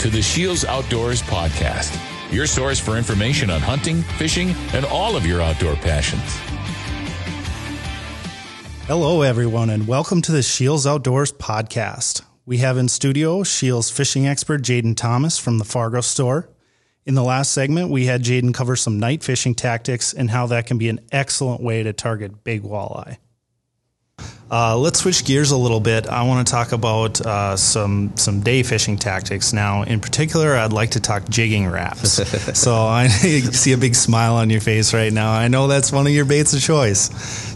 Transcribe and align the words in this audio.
To 0.00 0.08
the 0.08 0.22
Shields 0.22 0.64
Outdoors 0.64 1.20
Podcast, 1.20 1.94
your 2.32 2.46
source 2.46 2.80
for 2.80 2.96
information 2.96 3.50
on 3.50 3.60
hunting, 3.60 4.00
fishing, 4.16 4.54
and 4.72 4.86
all 4.86 5.14
of 5.14 5.26
your 5.26 5.42
outdoor 5.42 5.76
passions. 5.76 6.22
Hello, 8.86 9.20
everyone, 9.20 9.68
and 9.68 9.86
welcome 9.86 10.22
to 10.22 10.32
the 10.32 10.42
Shields 10.42 10.86
Outdoors 10.86 11.34
Podcast. 11.34 12.22
We 12.46 12.56
have 12.56 12.78
in 12.78 12.88
studio 12.88 13.42
Shields 13.42 13.90
fishing 13.90 14.26
expert 14.26 14.62
Jaden 14.62 14.96
Thomas 14.96 15.38
from 15.38 15.58
the 15.58 15.66
Fargo 15.66 16.00
store. 16.00 16.48
In 17.04 17.14
the 17.14 17.22
last 17.22 17.52
segment, 17.52 17.90
we 17.90 18.06
had 18.06 18.22
Jaden 18.22 18.54
cover 18.54 18.76
some 18.76 18.98
night 18.98 19.22
fishing 19.22 19.54
tactics 19.54 20.14
and 20.14 20.30
how 20.30 20.46
that 20.46 20.64
can 20.64 20.78
be 20.78 20.88
an 20.88 21.00
excellent 21.12 21.62
way 21.62 21.82
to 21.82 21.92
target 21.92 22.42
big 22.42 22.62
walleye. 22.62 23.18
Uh, 24.50 24.76
let's 24.76 24.98
switch 24.98 25.24
gears 25.24 25.52
a 25.52 25.56
little 25.56 25.78
bit. 25.78 26.08
I 26.08 26.24
want 26.24 26.44
to 26.44 26.50
talk 26.50 26.72
about 26.72 27.20
uh, 27.20 27.56
some 27.56 28.12
some 28.16 28.40
day 28.40 28.64
fishing 28.64 28.96
tactics 28.96 29.52
now. 29.52 29.84
In 29.84 30.00
particular, 30.00 30.56
I'd 30.56 30.72
like 30.72 30.90
to 30.92 31.00
talk 31.00 31.28
jigging 31.28 31.68
Raps. 31.68 32.10
so 32.58 32.74
I 32.74 33.06
see 33.08 33.72
a 33.72 33.78
big 33.78 33.94
smile 33.94 34.34
on 34.34 34.50
your 34.50 34.60
face 34.60 34.92
right 34.92 35.12
now. 35.12 35.30
I 35.30 35.46
know 35.46 35.68
that's 35.68 35.92
one 35.92 36.08
of 36.08 36.12
your 36.12 36.24
baits 36.24 36.52
of 36.52 36.60
choice. 36.60 37.10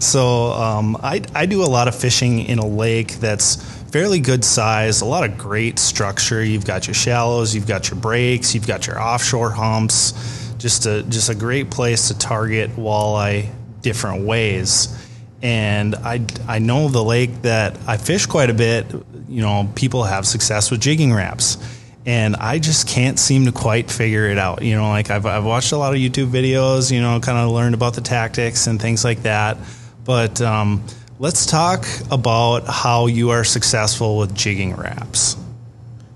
So 0.05 0.53
um, 0.53 0.97
I 1.03 1.23
I 1.35 1.47
do 1.47 1.65
a 1.65 1.67
lot 1.67 1.89
of 1.89 1.97
fishing 1.97 2.39
in 2.39 2.61
a 2.61 2.67
lake 2.67 3.15
that's 3.15 3.57
fairly 3.91 4.21
good 4.21 4.45
size, 4.45 5.01
a 5.01 5.05
lot 5.05 5.29
of 5.29 5.37
great 5.37 5.81
structure. 5.81 6.45
You've 6.45 6.65
got 6.65 6.87
your 6.87 6.95
shallows, 6.95 7.57
you've 7.57 7.67
got 7.67 7.91
your 7.91 7.99
breaks, 7.99 8.55
you've 8.55 8.69
got 8.69 8.87
your 8.87 9.03
offshore 9.03 9.51
humps. 9.51 10.13
Just 10.59 10.87
a 10.87 11.03
just 11.03 11.29
a 11.29 11.35
great 11.35 11.73
place 11.73 12.07
to 12.07 12.17
target 12.17 12.71
walleye 12.77 13.51
different 13.83 14.25
ways 14.25 14.97
and 15.45 15.95
I, 15.97 16.25
I 16.49 16.59
know 16.59 16.89
the 16.89 17.05
lake 17.05 17.43
that 17.43 17.77
I 17.87 17.99
fish 17.99 18.25
quite 18.25 18.49
a 18.49 18.55
bit, 18.55 18.87
you 19.29 19.43
know, 19.43 19.71
people 19.75 20.03
have 20.05 20.27
success 20.27 20.71
with 20.71 20.81
jigging 20.81 21.13
Raps. 21.13 21.59
And 22.07 22.35
I 22.37 22.59
just 22.59 22.89
can't 22.89 23.19
seem 23.19 23.45
to 23.45 23.53
quite 23.53 23.91
figure 23.91 24.27
it 24.27 24.39
out. 24.39 24.63
You 24.63 24.75
know, 24.75 24.89
like 24.89 25.11
I've, 25.11 25.27
I've 25.27 25.45
watched 25.45 25.73
a 25.73 25.77
lot 25.77 25.93
of 25.93 26.01
YouTube 26.01 26.29
videos, 26.29 26.91
you 26.91 27.03
know, 27.03 27.21
kind 27.21 27.37
of 27.37 27.51
learned 27.51 27.75
about 27.75 27.93
the 27.93 28.01
tactics 28.01 28.67
and 28.67 28.81
things 28.81 29.05
like 29.05 29.23
that. 29.25 29.59
But 30.05 30.41
um, 30.41 30.83
let's 31.19 31.45
talk 31.45 31.87
about 32.11 32.65
how 32.67 33.07
you 33.07 33.31
are 33.31 33.45
successful 33.45 34.17
with 34.17 34.35
jigging 34.35 34.75
Raps. 34.75 35.37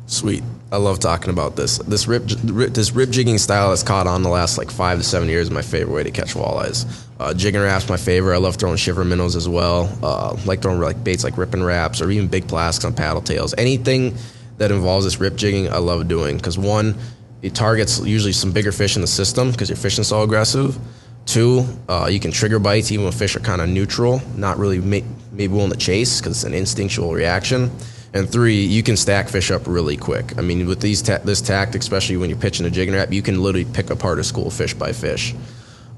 Sweet. 0.07 0.43
I 0.73 0.79
love 0.79 1.01
talking 1.01 1.31
about 1.31 1.57
this. 1.57 1.79
This 1.79 2.07
rip, 2.07 2.25
this 2.25 2.93
rip 2.93 3.11
jigging 3.11 3.39
style 3.39 3.71
has 3.71 3.83
caught 3.83 4.07
on 4.07 4.23
the 4.23 4.31
last 4.31 4.57
like 4.57 4.71
five 4.71 4.99
to 4.99 5.05
seven 5.05 5.29
years. 5.29 5.51
My 5.51 5.63
favorite 5.63 5.93
way 5.93 6.03
to 6.03 6.11
catch 6.11 6.35
walleyes. 6.35 7.08
Uh, 7.19 7.35
jigging 7.35 7.61
Raps 7.61 7.89
my 7.89 7.97
favorite. 7.97 8.35
I 8.35 8.39
love 8.39 8.57
throwing 8.57 8.77
shiver 8.77 9.05
minnows 9.05 9.35
as 9.35 9.49
well. 9.49 9.91
Uh, 10.03 10.37
like 10.47 10.63
throwing 10.63 10.81
like 10.81 11.03
baits 11.03 11.25
like 11.25 11.37
ripping 11.37 11.65
Raps 11.65 12.01
or 12.01 12.11
even 12.11 12.29
big 12.29 12.47
plastics 12.47 12.85
on 12.85 12.95
paddle 12.95 13.21
tails. 13.21 13.55
Anything 13.59 14.17
that 14.59 14.71
involves 14.71 15.05
this 15.05 15.19
rip 15.19 15.37
jigging, 15.37 15.69
I 15.69 15.79
love 15.79 16.07
doing 16.07 16.37
because 16.37 16.57
one, 16.57 16.97
it 17.43 17.55
targets 17.55 18.01
usually 18.01 18.33
some 18.33 18.53
bigger 18.53 18.73
fish 18.73 18.97
in 18.97 19.03
the 19.03 19.09
system 19.09 19.51
because 19.51 19.69
you're 19.69 19.77
fishing 19.77 20.05
so 20.05 20.23
aggressive. 20.23 20.79
Two, 21.27 21.67
uh, 21.89 22.09
you 22.11 22.21
can 22.21 22.31
trigger 22.31 22.59
bites 22.59 22.91
even 22.91 23.05
when 23.05 23.13
fish 23.13 23.37
are 23.37 23.41
kind 23.41 23.61
of 23.61 23.69
neutral, 23.69 24.23
not 24.35 24.57
really 24.57 24.81
may- 24.81 25.05
maybe 25.33 25.53
willing 25.53 25.71
to 25.71 25.77
chase 25.77 26.21
because 26.21 26.39
it's 26.39 26.45
an 26.45 26.55
instinctual 26.55 27.13
reaction. 27.13 27.71
And 28.15 28.31
three, 28.31 28.65
you 28.65 28.83
can 28.83 28.97
stack 28.97 29.29
fish 29.29 29.51
up 29.51 29.67
really 29.67 29.97
quick. 29.97 30.39
I 30.39 30.41
mean, 30.41 30.67
with 30.67 30.81
these 30.81 31.03
ta- 31.03 31.19
this 31.25 31.43
tactic, 31.43 31.83
especially 31.83 32.17
when 32.17 32.31
you're 32.31 32.39
pitching 32.39 32.65
a 32.65 32.71
jigging 32.71 32.95
Rap, 32.95 33.13
you 33.13 33.23
can 33.23 33.43
literally 33.43 33.67
pick 33.71 33.91
apart 33.91 34.19
a 34.19 34.25
school 34.25 34.51
fish 34.51 34.73
by 34.73 34.93
fish. 34.93 35.35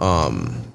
Um, 0.01 0.70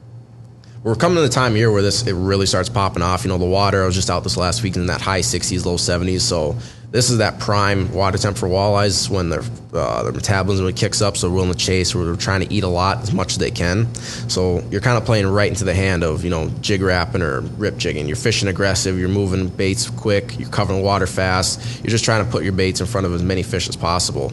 we're 0.85 0.93
coming 0.93 1.15
to 1.15 1.21
the 1.23 1.29
time 1.29 1.53
of 1.53 1.57
year 1.57 1.71
where 1.71 1.81
this 1.81 2.05
it 2.05 2.13
really 2.13 2.45
starts 2.45 2.69
popping 2.69 3.01
off. 3.01 3.23
You 3.23 3.29
know, 3.29 3.39
the 3.39 3.45
water. 3.45 3.81
I 3.81 3.87
was 3.87 3.95
just 3.95 4.11
out 4.11 4.23
this 4.23 4.37
last 4.37 4.61
week 4.61 4.75
in 4.75 4.85
that 4.85 5.01
high 5.01 5.21
60s, 5.21 5.65
low 5.65 5.77
70s. 5.77 6.21
So 6.21 6.55
this 6.91 7.09
is 7.09 7.17
that 7.17 7.39
prime 7.39 7.91
water 7.91 8.19
temp 8.19 8.37
for 8.37 8.47
walleyes 8.47 9.09
when 9.09 9.29
their 9.29 9.41
uh, 9.73 10.03
their 10.03 10.11
metabolism 10.11 10.71
kicks 10.73 11.01
up. 11.01 11.17
So 11.17 11.27
we're 11.27 11.37
willing 11.37 11.53
to 11.53 11.57
chase. 11.57 11.95
We're 11.95 12.15
trying 12.15 12.47
to 12.47 12.53
eat 12.53 12.63
a 12.63 12.67
lot 12.67 13.01
as 13.01 13.11
much 13.11 13.31
as 13.31 13.39
they 13.39 13.49
can. 13.49 13.95
So 13.95 14.59
you're 14.69 14.79
kind 14.79 14.95
of 14.95 15.05
playing 15.05 15.25
right 15.25 15.49
into 15.49 15.63
the 15.63 15.73
hand 15.73 16.03
of 16.03 16.23
you 16.23 16.29
know 16.29 16.49
jig 16.61 16.83
wrapping 16.83 17.23
or 17.23 17.41
rip 17.41 17.77
jigging. 17.77 18.05
You're 18.05 18.15
fishing 18.15 18.47
aggressive. 18.47 18.99
You're 18.99 19.09
moving 19.09 19.47
baits 19.47 19.89
quick. 19.89 20.37
You're 20.37 20.49
covering 20.49 20.83
water 20.83 21.07
fast. 21.07 21.83
You're 21.83 21.89
just 21.89 22.05
trying 22.05 22.23
to 22.23 22.29
put 22.29 22.43
your 22.43 22.53
baits 22.53 22.79
in 22.79 22.85
front 22.85 23.07
of 23.07 23.13
as 23.15 23.23
many 23.23 23.41
fish 23.41 23.67
as 23.67 23.75
possible. 23.75 24.29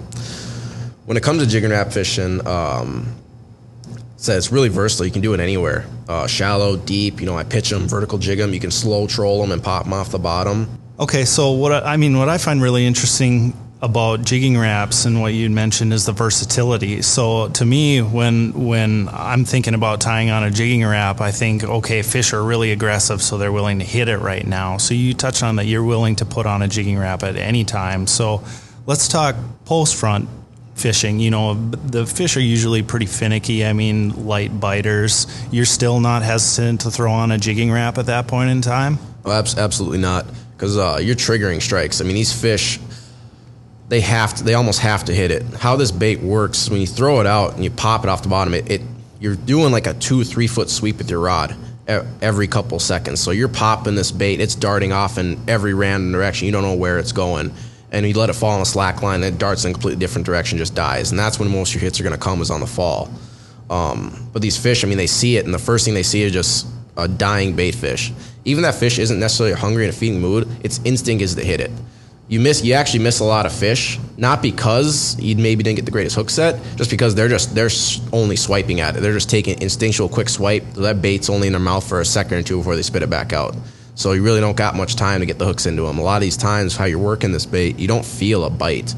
When 1.06 1.16
it 1.16 1.22
comes 1.22 1.42
to 1.42 1.48
jigging 1.48 1.70
Rap 1.70 1.92
fishing. 1.92 2.46
Um, 2.46 3.21
so 4.22 4.36
it's 4.36 4.52
really 4.52 4.68
versatile. 4.68 5.04
You 5.04 5.10
can 5.10 5.20
do 5.20 5.34
it 5.34 5.40
anywhere. 5.40 5.84
Uh, 6.08 6.28
shallow, 6.28 6.76
deep. 6.76 7.18
You 7.18 7.26
know, 7.26 7.36
I 7.36 7.42
pitch 7.42 7.70
them, 7.70 7.88
vertical 7.88 8.18
jig 8.18 8.38
them. 8.38 8.54
You 8.54 8.60
can 8.60 8.70
slow 8.70 9.08
troll 9.08 9.40
them 9.40 9.50
and 9.50 9.62
pop 9.62 9.82
them 9.82 9.92
off 9.92 10.10
the 10.10 10.20
bottom. 10.20 10.78
Okay, 11.00 11.24
so 11.24 11.50
what 11.50 11.72
I, 11.72 11.94
I 11.94 11.96
mean, 11.96 12.16
what 12.16 12.28
I 12.28 12.38
find 12.38 12.62
really 12.62 12.86
interesting 12.86 13.52
about 13.80 14.24
jigging 14.24 14.56
Raps 14.56 15.06
and 15.06 15.20
what 15.20 15.34
you 15.34 15.50
mentioned 15.50 15.92
is 15.92 16.06
the 16.06 16.12
versatility. 16.12 17.02
So 17.02 17.48
to 17.48 17.64
me, 17.64 18.00
when 18.00 18.52
when 18.66 19.08
I'm 19.08 19.44
thinking 19.44 19.74
about 19.74 20.00
tying 20.00 20.30
on 20.30 20.44
a 20.44 20.52
jigging 20.52 20.84
Rap, 20.84 21.20
I 21.20 21.32
think 21.32 21.64
okay, 21.64 22.02
fish 22.02 22.32
are 22.32 22.44
really 22.44 22.70
aggressive, 22.70 23.20
so 23.20 23.38
they're 23.38 23.50
willing 23.50 23.80
to 23.80 23.84
hit 23.84 24.06
it 24.06 24.18
right 24.18 24.46
now. 24.46 24.76
So 24.76 24.94
you 24.94 25.14
touched 25.14 25.42
on 25.42 25.56
that 25.56 25.66
you're 25.66 25.82
willing 25.82 26.14
to 26.16 26.24
put 26.24 26.46
on 26.46 26.62
a 26.62 26.68
jigging 26.68 26.96
Rap 26.96 27.24
at 27.24 27.34
any 27.34 27.64
time. 27.64 28.06
So 28.06 28.44
let's 28.86 29.08
talk 29.08 29.34
post 29.64 29.96
front 29.96 30.28
fishing. 30.74 31.20
You 31.20 31.30
know, 31.30 31.54
the 31.54 32.06
fish 32.06 32.36
are 32.36 32.40
usually 32.40 32.82
pretty 32.82 33.06
finicky. 33.06 33.64
I 33.64 33.72
mean, 33.72 34.26
light 34.26 34.58
biters. 34.58 35.26
You're 35.50 35.64
still 35.64 36.00
not 36.00 36.22
hesitant 36.22 36.82
to 36.82 36.90
throw 36.90 37.12
on 37.12 37.32
a 37.32 37.38
jigging 37.38 37.70
Rap 37.70 37.98
at 37.98 38.06
that 38.06 38.26
point 38.26 38.50
in 38.50 38.62
time? 38.62 38.98
Oh, 39.24 39.30
absolutely 39.30 39.98
not, 39.98 40.26
because 40.52 40.76
uh, 40.76 40.98
you're 41.00 41.14
triggering 41.14 41.62
strikes. 41.62 42.00
I 42.00 42.04
mean, 42.04 42.14
these 42.14 42.32
fish, 42.32 42.80
they 43.88 44.00
have 44.00 44.34
to, 44.34 44.44
they 44.44 44.54
almost 44.54 44.80
have 44.80 45.04
to 45.04 45.14
hit 45.14 45.30
it. 45.30 45.42
How 45.54 45.76
this 45.76 45.92
bait 45.92 46.20
works 46.20 46.68
when 46.68 46.80
you 46.80 46.86
throw 46.86 47.20
it 47.20 47.26
out 47.26 47.54
and 47.54 47.62
you 47.62 47.70
pop 47.70 48.02
it 48.02 48.08
off 48.08 48.22
the 48.22 48.28
bottom, 48.28 48.54
it, 48.54 48.70
it 48.70 48.80
you're 49.20 49.36
doing 49.36 49.70
like 49.70 49.86
a 49.86 49.94
two 49.94 50.24
three 50.24 50.48
foot 50.48 50.68
sweep 50.68 50.98
with 50.98 51.08
your 51.08 51.20
rod 51.20 51.54
every 51.86 52.46
couple 52.46 52.78
seconds. 52.78 53.20
So 53.20 53.30
you're 53.32 53.48
popping 53.48 53.94
this 53.94 54.10
bait, 54.10 54.40
it's 54.40 54.54
darting 54.54 54.92
off 54.92 55.18
in 55.18 55.38
every 55.48 55.74
random 55.74 56.10
direction. 56.10 56.46
You 56.46 56.52
don't 56.52 56.62
know 56.62 56.74
where 56.74 56.98
it's 56.98 57.12
going 57.12 57.52
and 57.92 58.06
you 58.06 58.14
let 58.14 58.30
it 58.30 58.32
fall 58.32 58.50
on 58.50 58.60
a 58.60 58.64
slack 58.64 59.02
line, 59.02 59.22
it 59.22 59.38
darts 59.38 59.64
in 59.64 59.70
a 59.70 59.74
completely 59.74 60.00
different 60.00 60.26
direction, 60.26 60.58
just 60.58 60.74
dies. 60.74 61.10
And 61.10 61.18
that's 61.18 61.38
when 61.38 61.50
most 61.50 61.74
of 61.74 61.80
your 61.80 61.82
hits 61.82 62.00
are 62.00 62.02
going 62.02 62.14
to 62.14 62.20
come 62.20 62.40
is 62.40 62.50
on 62.50 62.60
the 62.60 62.66
fall. 62.66 63.10
Um, 63.70 64.28
but 64.32 64.42
these 64.42 64.56
fish, 64.56 64.82
I 64.82 64.88
mean, 64.88 64.98
they 64.98 65.06
see 65.06 65.36
it, 65.36 65.44
and 65.44 65.54
the 65.54 65.58
first 65.58 65.84
thing 65.84 65.94
they 65.94 66.02
see 66.02 66.22
is 66.22 66.32
just 66.32 66.66
a 66.96 67.06
dying 67.06 67.54
bait 67.54 67.74
fish. 67.74 68.12
Even 68.44 68.62
that 68.62 68.74
fish 68.74 68.98
isn't 68.98 69.20
necessarily 69.20 69.54
hungry 69.54 69.84
in 69.84 69.90
a 69.90 69.92
feeding 69.92 70.20
mood. 70.20 70.48
Its 70.64 70.80
instinct 70.84 71.22
is 71.22 71.34
to 71.34 71.44
hit 71.44 71.60
it. 71.60 71.70
You 72.28 72.40
miss, 72.40 72.64
you 72.64 72.72
actually 72.72 73.00
miss 73.00 73.20
a 73.20 73.24
lot 73.24 73.44
of 73.44 73.52
fish, 73.52 73.98
not 74.16 74.40
because 74.40 75.18
you 75.20 75.36
maybe 75.36 75.62
didn't 75.62 75.76
get 75.76 75.84
the 75.84 75.90
greatest 75.90 76.16
hook 76.16 76.30
set, 76.30 76.58
just 76.76 76.90
because 76.90 77.14
they're 77.14 77.28
just 77.28 77.54
they're 77.54 77.68
only 78.12 78.36
swiping 78.36 78.80
at 78.80 78.96
it. 78.96 79.00
They're 79.00 79.12
just 79.12 79.28
taking 79.28 79.60
instinctual 79.60 80.08
quick 80.08 80.30
swipe. 80.30 80.64
That 80.74 81.02
bait's 81.02 81.28
only 81.28 81.48
in 81.48 81.52
their 81.52 81.60
mouth 81.60 81.86
for 81.86 82.00
a 82.00 82.04
second 82.06 82.38
or 82.38 82.42
two 82.42 82.56
before 82.56 82.74
they 82.74 82.82
spit 82.82 83.02
it 83.02 83.10
back 83.10 83.34
out. 83.34 83.54
So 83.94 84.12
you 84.12 84.22
really 84.22 84.40
don't 84.40 84.56
got 84.56 84.74
much 84.74 84.96
time 84.96 85.20
to 85.20 85.26
get 85.26 85.38
the 85.38 85.44
hooks 85.44 85.66
into 85.66 85.82
them. 85.82 85.98
A 85.98 86.02
lot 86.02 86.16
of 86.16 86.22
these 86.22 86.36
times, 86.36 86.76
how 86.76 86.86
you're 86.86 86.98
working 86.98 87.32
this 87.32 87.46
bait, 87.46 87.78
you 87.78 87.88
don't 87.88 88.04
feel 88.04 88.44
a 88.44 88.50
bite. 88.50 88.94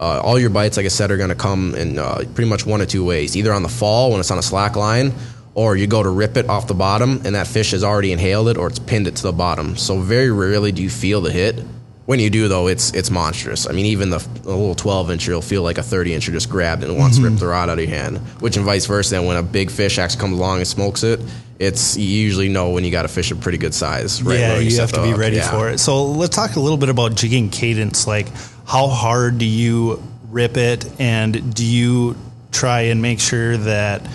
Uh, 0.00 0.20
all 0.20 0.38
your 0.38 0.50
bites, 0.50 0.76
like 0.76 0.86
I 0.86 0.90
said, 0.90 1.10
are 1.10 1.16
going 1.16 1.30
to 1.30 1.34
come 1.34 1.74
in 1.74 1.98
uh, 1.98 2.24
pretty 2.34 2.50
much 2.50 2.66
one 2.66 2.80
of 2.80 2.88
two 2.88 3.04
ways. 3.04 3.36
Either 3.36 3.52
on 3.52 3.62
the 3.62 3.68
fall 3.68 4.10
when 4.10 4.20
it's 4.20 4.30
on 4.30 4.38
a 4.38 4.42
slack 4.42 4.76
line, 4.76 5.14
or 5.54 5.76
you 5.76 5.86
go 5.86 6.02
to 6.02 6.10
rip 6.10 6.36
it 6.36 6.48
off 6.48 6.66
the 6.66 6.74
bottom 6.74 7.22
and 7.24 7.34
that 7.34 7.46
fish 7.46 7.70
has 7.70 7.84
already 7.84 8.12
inhaled 8.12 8.48
it 8.48 8.56
or 8.56 8.66
it's 8.66 8.78
pinned 8.78 9.06
it 9.06 9.16
to 9.16 9.22
the 9.22 9.32
bottom. 9.32 9.76
So 9.76 9.98
very 10.00 10.30
rarely 10.30 10.72
do 10.72 10.82
you 10.82 10.90
feel 10.90 11.20
the 11.20 11.30
hit. 11.30 11.64
When 12.06 12.20
you 12.20 12.28
do, 12.28 12.48
though, 12.48 12.66
it's 12.66 12.92
it's 12.92 13.10
monstrous. 13.10 13.66
I 13.66 13.72
mean, 13.72 13.86
even 13.86 14.10
the, 14.10 14.18
the 14.18 14.50
little 14.50 14.74
12 14.74 15.08
incher 15.08 15.32
will 15.32 15.40
feel 15.40 15.62
like 15.62 15.78
a 15.78 15.82
30 15.82 16.10
incher 16.10 16.32
just 16.32 16.50
grabbed 16.50 16.84
and 16.84 16.98
wants 16.98 17.16
mm-hmm. 17.16 17.24
to 17.24 17.30
rip 17.30 17.40
the 17.40 17.46
rod 17.46 17.70
out 17.70 17.78
of 17.78 17.84
your 17.84 17.94
hand, 17.94 18.18
which 18.40 18.56
and 18.56 18.64
vice 18.66 18.84
versa. 18.84 19.16
And 19.16 19.26
when 19.26 19.38
a 19.38 19.42
big 19.42 19.70
fish 19.70 19.98
actually 19.98 20.20
comes 20.20 20.38
along 20.38 20.58
and 20.58 20.66
smokes 20.66 21.02
it, 21.02 21.20
it's 21.58 21.96
you 21.96 22.04
usually 22.04 22.48
know 22.48 22.70
when 22.70 22.84
you 22.84 22.90
got 22.90 23.04
a 23.04 23.08
fish 23.08 23.30
of 23.30 23.40
pretty 23.40 23.58
good 23.58 23.72
size. 23.72 24.22
Right 24.22 24.38
yeah, 24.38 24.58
you, 24.58 24.70
you 24.70 24.80
have 24.80 24.92
to 24.92 25.02
be 25.02 25.14
ready 25.14 25.36
yeah. 25.36 25.50
for 25.50 25.70
it. 25.70 25.78
So 25.78 26.04
let's 26.04 26.36
talk 26.36 26.56
a 26.56 26.60
little 26.60 26.78
bit 26.78 26.90
about 26.90 27.14
jigging 27.14 27.48
cadence. 27.48 28.06
Like, 28.06 28.28
how 28.66 28.88
hard 28.88 29.38
do 29.38 29.46
you 29.46 30.02
rip 30.30 30.56
it, 30.56 31.00
and 31.00 31.54
do 31.54 31.64
you 31.64 32.16
try 32.52 32.82
and 32.82 33.00
make 33.00 33.20
sure 33.20 33.56
that 33.56 34.06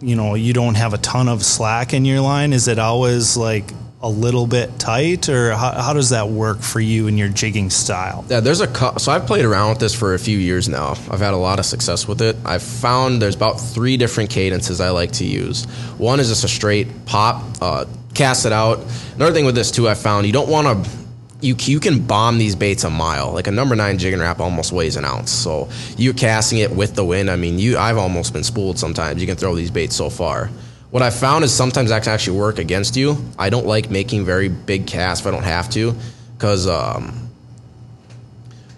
you 0.00 0.16
know 0.16 0.34
you 0.34 0.52
don't 0.52 0.74
have 0.74 0.92
a 0.92 0.98
ton 0.98 1.28
of 1.28 1.42
slack 1.42 1.94
in 1.94 2.04
your 2.04 2.20
line? 2.20 2.52
Is 2.52 2.68
it 2.68 2.78
always 2.78 3.36
like 3.36 3.72
a 4.02 4.08
little 4.08 4.46
bit 4.46 4.78
tight, 4.78 5.28
or 5.28 5.52
how, 5.52 5.70
how, 5.80 5.92
does 5.92 6.10
that 6.10 6.28
work 6.28 6.60
for 6.60 6.80
you 6.80 7.06
in 7.06 7.16
your 7.16 7.28
jigging 7.28 7.70
style? 7.70 8.24
Yeah, 8.28 8.40
there's 8.40 8.60
a 8.60 8.98
so 8.98 9.12
I've 9.12 9.26
played 9.26 9.44
around 9.44 9.70
with 9.70 9.78
this 9.78 9.94
for 9.94 10.14
a 10.14 10.18
few 10.18 10.38
years 10.38 10.68
now. 10.68 10.90
I've 11.10 11.20
had 11.20 11.34
a 11.34 11.38
lot 11.38 11.60
of 11.60 11.66
success 11.66 12.08
with 12.08 12.20
it. 12.20 12.36
I've 12.44 12.62
found 12.62 13.22
there's 13.22 13.36
about 13.36 13.60
three 13.60 13.96
different 13.96 14.30
cadences 14.30 14.80
I 14.80 14.90
like 14.90 15.12
to 15.12 15.24
use. 15.24 15.66
One 15.98 16.18
is 16.18 16.28
just 16.28 16.42
a 16.42 16.48
straight 16.48 17.06
pop, 17.06 17.44
uh, 17.60 17.84
cast 18.14 18.44
it 18.44 18.52
out. 18.52 18.84
Another 19.14 19.32
thing 19.32 19.44
with 19.44 19.54
this 19.54 19.70
too, 19.70 19.88
I 19.88 19.94
found 19.94 20.26
you 20.26 20.32
don't 20.32 20.48
want 20.48 20.84
to. 20.84 20.90
You, 21.40 21.56
you 21.58 21.80
can 21.80 22.06
bomb 22.06 22.38
these 22.38 22.54
baits 22.54 22.84
a 22.84 22.90
mile. 22.90 23.32
Like 23.32 23.48
a 23.48 23.50
number 23.50 23.74
nine 23.74 23.98
jigging 23.98 24.20
Rap 24.20 24.38
almost 24.38 24.70
weighs 24.70 24.96
an 24.96 25.04
ounce. 25.04 25.32
So 25.32 25.68
you're 25.96 26.14
casting 26.14 26.58
it 26.58 26.70
with 26.70 26.94
the 26.94 27.04
wind. 27.04 27.28
I 27.28 27.34
mean, 27.34 27.58
you 27.58 27.78
I've 27.78 27.98
almost 27.98 28.32
been 28.32 28.44
spooled 28.44 28.78
sometimes. 28.78 29.20
You 29.20 29.26
can 29.26 29.36
throw 29.36 29.56
these 29.56 29.70
baits 29.70 29.96
so 29.96 30.08
far. 30.08 30.50
What 30.92 31.02
I 31.02 31.08
found 31.08 31.42
is 31.42 31.54
sometimes 31.54 31.88
that 31.88 32.02
can 32.02 32.12
actually 32.12 32.38
work 32.38 32.58
against 32.58 32.96
you. 32.96 33.16
I 33.38 33.48
don't 33.48 33.64
like 33.64 33.88
making 33.88 34.26
very 34.26 34.50
big 34.50 34.86
casts 34.86 35.24
if 35.24 35.26
I 35.26 35.30
don't 35.30 35.42
have 35.42 35.70
to, 35.70 35.96
because 36.34 36.68
um, 36.68 37.30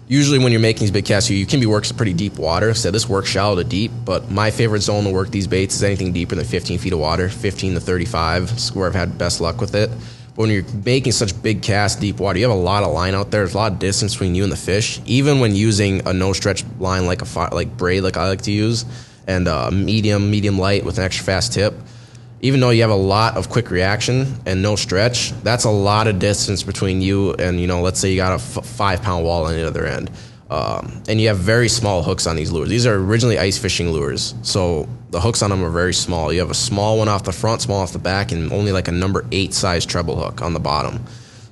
usually 0.07 0.39
when 0.39 0.53
you're 0.53 0.61
making 0.61 0.79
these 0.79 0.91
big 0.91 1.03
casts, 1.03 1.29
you, 1.29 1.35
you 1.35 1.45
can 1.45 1.59
be 1.59 1.65
working 1.65 1.89
some 1.89 1.97
pretty 1.97 2.13
deep 2.13 2.39
water. 2.39 2.73
So 2.73 2.89
this 2.89 3.09
works 3.09 3.27
shallow 3.27 3.57
to 3.57 3.65
deep, 3.65 3.91
but 4.05 4.31
my 4.31 4.49
favorite 4.49 4.79
zone 4.79 5.03
to 5.03 5.09
work 5.09 5.29
these 5.29 5.45
baits 5.45 5.75
is 5.75 5.83
anything 5.83 6.13
deeper 6.13 6.35
than 6.35 6.45
15 6.45 6.79
feet 6.79 6.93
of 6.93 6.99
water, 6.99 7.27
15 7.27 7.73
to 7.73 7.81
35 7.81 8.43
is 8.43 8.73
where 8.73 8.87
I've 8.87 8.95
had 8.95 9.17
best 9.17 9.41
luck 9.41 9.59
with 9.59 9.75
it. 9.75 9.89
But 9.89 10.37
when 10.37 10.51
you're 10.51 10.63
making 10.85 11.11
such 11.11 11.43
big 11.43 11.63
casts, 11.63 11.99
deep 11.99 12.21
water, 12.21 12.39
you 12.39 12.47
have 12.47 12.57
a 12.57 12.61
lot 12.61 12.83
of 12.83 12.93
line 12.93 13.13
out 13.13 13.29
there. 13.29 13.41
There's 13.41 13.55
a 13.55 13.57
lot 13.57 13.73
of 13.73 13.79
distance 13.79 14.13
between 14.13 14.35
you 14.35 14.43
and 14.43 14.51
the 14.53 14.57
fish. 14.57 15.01
Even 15.05 15.41
when 15.41 15.53
using 15.53 16.07
a 16.07 16.13
no 16.13 16.31
stretch 16.31 16.63
line 16.79 17.07
like 17.07 17.21
a 17.21 17.53
like 17.53 17.75
braid, 17.75 18.03
like 18.03 18.15
I 18.15 18.29
like 18.29 18.43
to 18.43 18.51
use, 18.51 18.85
and 19.27 19.49
uh, 19.49 19.69
medium, 19.69 20.31
medium 20.31 20.57
light 20.57 20.85
with 20.85 20.97
an 20.97 21.03
extra 21.03 21.25
fast 21.25 21.51
tip, 21.51 21.73
even 22.45 22.59
though 22.59 22.69
you 22.69 22.83
have 22.83 22.91
a 22.91 22.95
lot 22.95 23.37
of 23.37 23.49
quick 23.49 23.71
reaction 23.71 24.31
and 24.45 24.61
no 24.61 24.75
stretch, 24.75 25.31
that's 25.41 25.63
a 25.63 25.69
lot 25.69 26.05
of 26.05 26.19
distance 26.19 26.61
between 26.61 27.01
you 27.01 27.33
and 27.33 27.59
you 27.59 27.65
know, 27.65 27.81
let's 27.81 27.99
say 27.99 28.11
you 28.11 28.17
got 28.17 28.33
a 28.33 28.35
f- 28.35 28.63
five 28.63 29.01
pound 29.01 29.25
wall 29.25 29.45
on 29.47 29.53
the 29.53 29.65
other 29.65 29.83
end, 29.87 30.11
um, 30.51 31.01
and 31.07 31.19
you 31.19 31.27
have 31.27 31.39
very 31.39 31.67
small 31.67 32.03
hooks 32.03 32.27
on 32.27 32.35
these 32.35 32.51
lures. 32.51 32.69
These 32.69 32.85
are 32.85 32.93
originally 32.93 33.39
ice 33.39 33.57
fishing 33.57 33.89
lures, 33.89 34.35
so 34.43 34.87
the 35.09 35.19
hooks 35.19 35.41
on 35.41 35.49
them 35.49 35.63
are 35.63 35.71
very 35.71 35.93
small. 35.93 36.31
You 36.31 36.39
have 36.41 36.51
a 36.51 36.53
small 36.53 36.99
one 36.99 37.09
off 37.09 37.23
the 37.23 37.31
front, 37.31 37.63
small 37.63 37.81
off 37.81 37.93
the 37.93 37.97
back, 37.97 38.31
and 38.31 38.53
only 38.53 38.71
like 38.71 38.87
a 38.87 38.91
number 38.91 39.25
eight 39.31 39.55
size 39.55 39.83
treble 39.83 40.15
hook 40.15 40.43
on 40.43 40.53
the 40.53 40.59
bottom. 40.59 41.03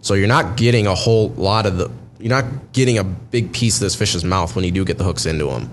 So 0.01 0.13
you're 0.13 0.28
not 0.28 0.57
getting 0.57 0.86
a 0.86 0.94
whole 0.94 1.30
lot 1.30 1.66
of 1.66 1.78
the. 1.78 1.90
You're 2.19 2.30
not 2.30 2.72
getting 2.72 3.00
a 3.00 3.04
big 3.04 3.51
piece 3.51 3.78
of 3.78 3.81
this 3.81 3.95
fish's 3.95 4.24
mouth 4.24 4.56
when 4.56 4.63
you 4.63 4.72
do 4.72 4.86
get 4.86 5.00
the 5.00 5.04
hooks 5.04 5.25
into 5.25 5.48
them. 5.48 5.72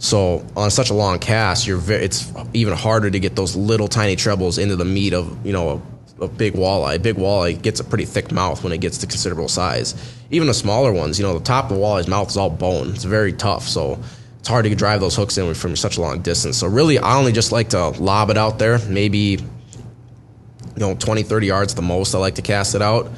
So 0.00 0.44
on 0.56 0.70
such 0.70 0.88
a 0.88 0.94
long 0.94 1.18
cast, 1.18 1.66
you're 1.66 1.76
very, 1.76 2.04
it's 2.04 2.32
even 2.54 2.74
harder 2.74 3.10
to 3.10 3.20
get 3.20 3.36
those 3.36 3.54
little 3.54 3.86
tiny 3.86 4.16
trebles 4.16 4.56
into 4.56 4.74
the 4.74 4.84
meat 4.84 5.12
of 5.12 5.46
you 5.46 5.52
know 5.52 5.82
a, 6.18 6.24
a 6.24 6.28
big 6.28 6.54
walleye. 6.54 6.96
A 6.96 6.98
big 6.98 7.16
walleye 7.16 7.60
gets 7.60 7.80
a 7.80 7.84
pretty 7.84 8.06
thick 8.06 8.32
mouth 8.32 8.64
when 8.64 8.72
it 8.72 8.80
gets 8.80 8.96
to 8.98 9.06
considerable 9.06 9.48
size. 9.48 9.94
Even 10.30 10.48
the 10.48 10.54
smaller 10.54 10.90
ones, 10.90 11.18
you 11.18 11.26
know, 11.26 11.38
the 11.38 11.44
top 11.44 11.70
of 11.70 11.76
the 11.76 11.82
walleye's 11.82 12.08
mouth 12.08 12.30
is 12.30 12.38
all 12.38 12.48
bone. 12.48 12.94
It's 12.94 13.04
very 13.04 13.34
tough, 13.34 13.68
so 13.68 13.98
it's 14.38 14.48
hard 14.48 14.64
to 14.64 14.74
drive 14.74 15.00
those 15.00 15.16
hooks 15.16 15.36
in 15.36 15.52
from 15.52 15.76
such 15.76 15.98
a 15.98 16.00
long 16.00 16.22
distance. 16.22 16.56
So 16.56 16.66
really, 16.66 16.98
I 16.98 17.18
only 17.18 17.32
just 17.32 17.52
like 17.52 17.68
to 17.70 17.90
lob 17.90 18.30
it 18.30 18.38
out 18.38 18.58
there, 18.58 18.78
maybe 18.88 19.18
you 19.18 19.38
know 20.78 20.94
20, 20.94 21.24
30 21.24 21.46
yards 21.46 21.74
the 21.74 21.82
most. 21.82 22.14
I 22.14 22.18
like 22.18 22.36
to 22.36 22.42
cast 22.42 22.74
it 22.74 22.80
out. 22.80 23.12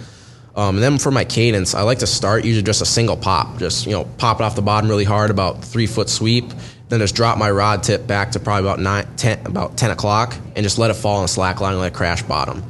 Um, 0.55 0.77
and 0.77 0.83
then 0.83 0.99
for 0.99 1.11
my 1.11 1.25
cadence, 1.25 1.75
I 1.75 1.83
like 1.83 2.01
to 2.01 2.07
start 2.07 2.45
usually 2.45 2.63
just 2.63 2.83
a 2.83 2.87
single 2.87 3.17
pop, 3.17 3.59
just 3.59 3.87
you 3.87 3.93
know 3.93 4.05
pop 4.19 4.41
it 4.41 4.45
off 4.45 4.55
the 4.55 4.63
bottom 4.63 4.89
really 4.91 5.05
hard, 5.05 5.31
about 5.31 5.65
three 5.65 5.87
foot 5.87 6.09
sweep. 6.09 6.53
Then 6.89 7.01
just 7.01 7.15
drop 7.15 7.39
my 7.39 7.51
rod 7.51 7.83
tip 7.83 8.07
back 8.07 8.33
to 8.33 8.41
probably 8.41 8.69
about 8.69 8.79
nine, 8.79 9.07
10, 9.17 9.47
about 9.47 9.79
ten 9.79 9.91
o'clock, 9.91 10.37
and 10.55 10.63
just 10.63 10.79
let 10.79 10.91
it 10.91 10.95
fall 10.95 11.23
on 11.23 11.29
slack 11.29 11.61
line 11.61 11.73
and 11.73 11.81
let 11.81 11.93
it 11.93 11.97
crash 11.97 12.23
bottom. 12.23 12.63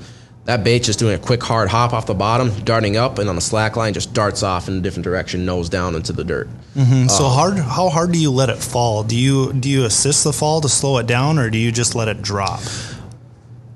That 0.45 0.65
bait 0.65 0.83
just 0.85 0.99
doing 0.99 1.15
a 1.15 1.19
quick 1.19 1.43
hard 1.43 1.69
hop 1.69 1.93
off 1.93 2.07
the 2.07 2.15
bottom, 2.15 2.53
darting 2.65 2.97
up, 2.97 3.19
and 3.19 3.29
on 3.29 3.35
the 3.37 3.41
slack 3.41 3.77
line 3.77 3.95
just 3.95 4.13
darts 4.13 4.43
off 4.43 4.69
in 4.69 4.79
a 4.79 4.81
different 4.81 5.05
direction, 5.05 5.45
nose 5.45 5.69
down 5.69 5.95
into 5.95 6.13
the 6.13 6.25
dirt. 6.25 6.49
Mm-hmm. 6.77 7.09
So 7.09 7.25
hard, 7.25 7.59
how 7.59 7.89
hard 7.89 8.13
do 8.13 8.19
you 8.19 8.31
let 8.31 8.49
it 8.49 8.59
fall? 8.59 9.03
Do 9.03 9.17
you 9.17 9.53
do 9.53 9.69
you 9.69 9.85
assist 9.85 10.23
the 10.23 10.33
fall 10.33 10.61
to 10.61 10.69
slow 10.69 10.99
it 10.99 11.07
down, 11.07 11.39
or 11.39 11.51
do 11.51 11.59
you 11.59 11.73
just 11.73 11.97
let 11.97 12.07
it 12.07 12.23
drop? 12.23 12.61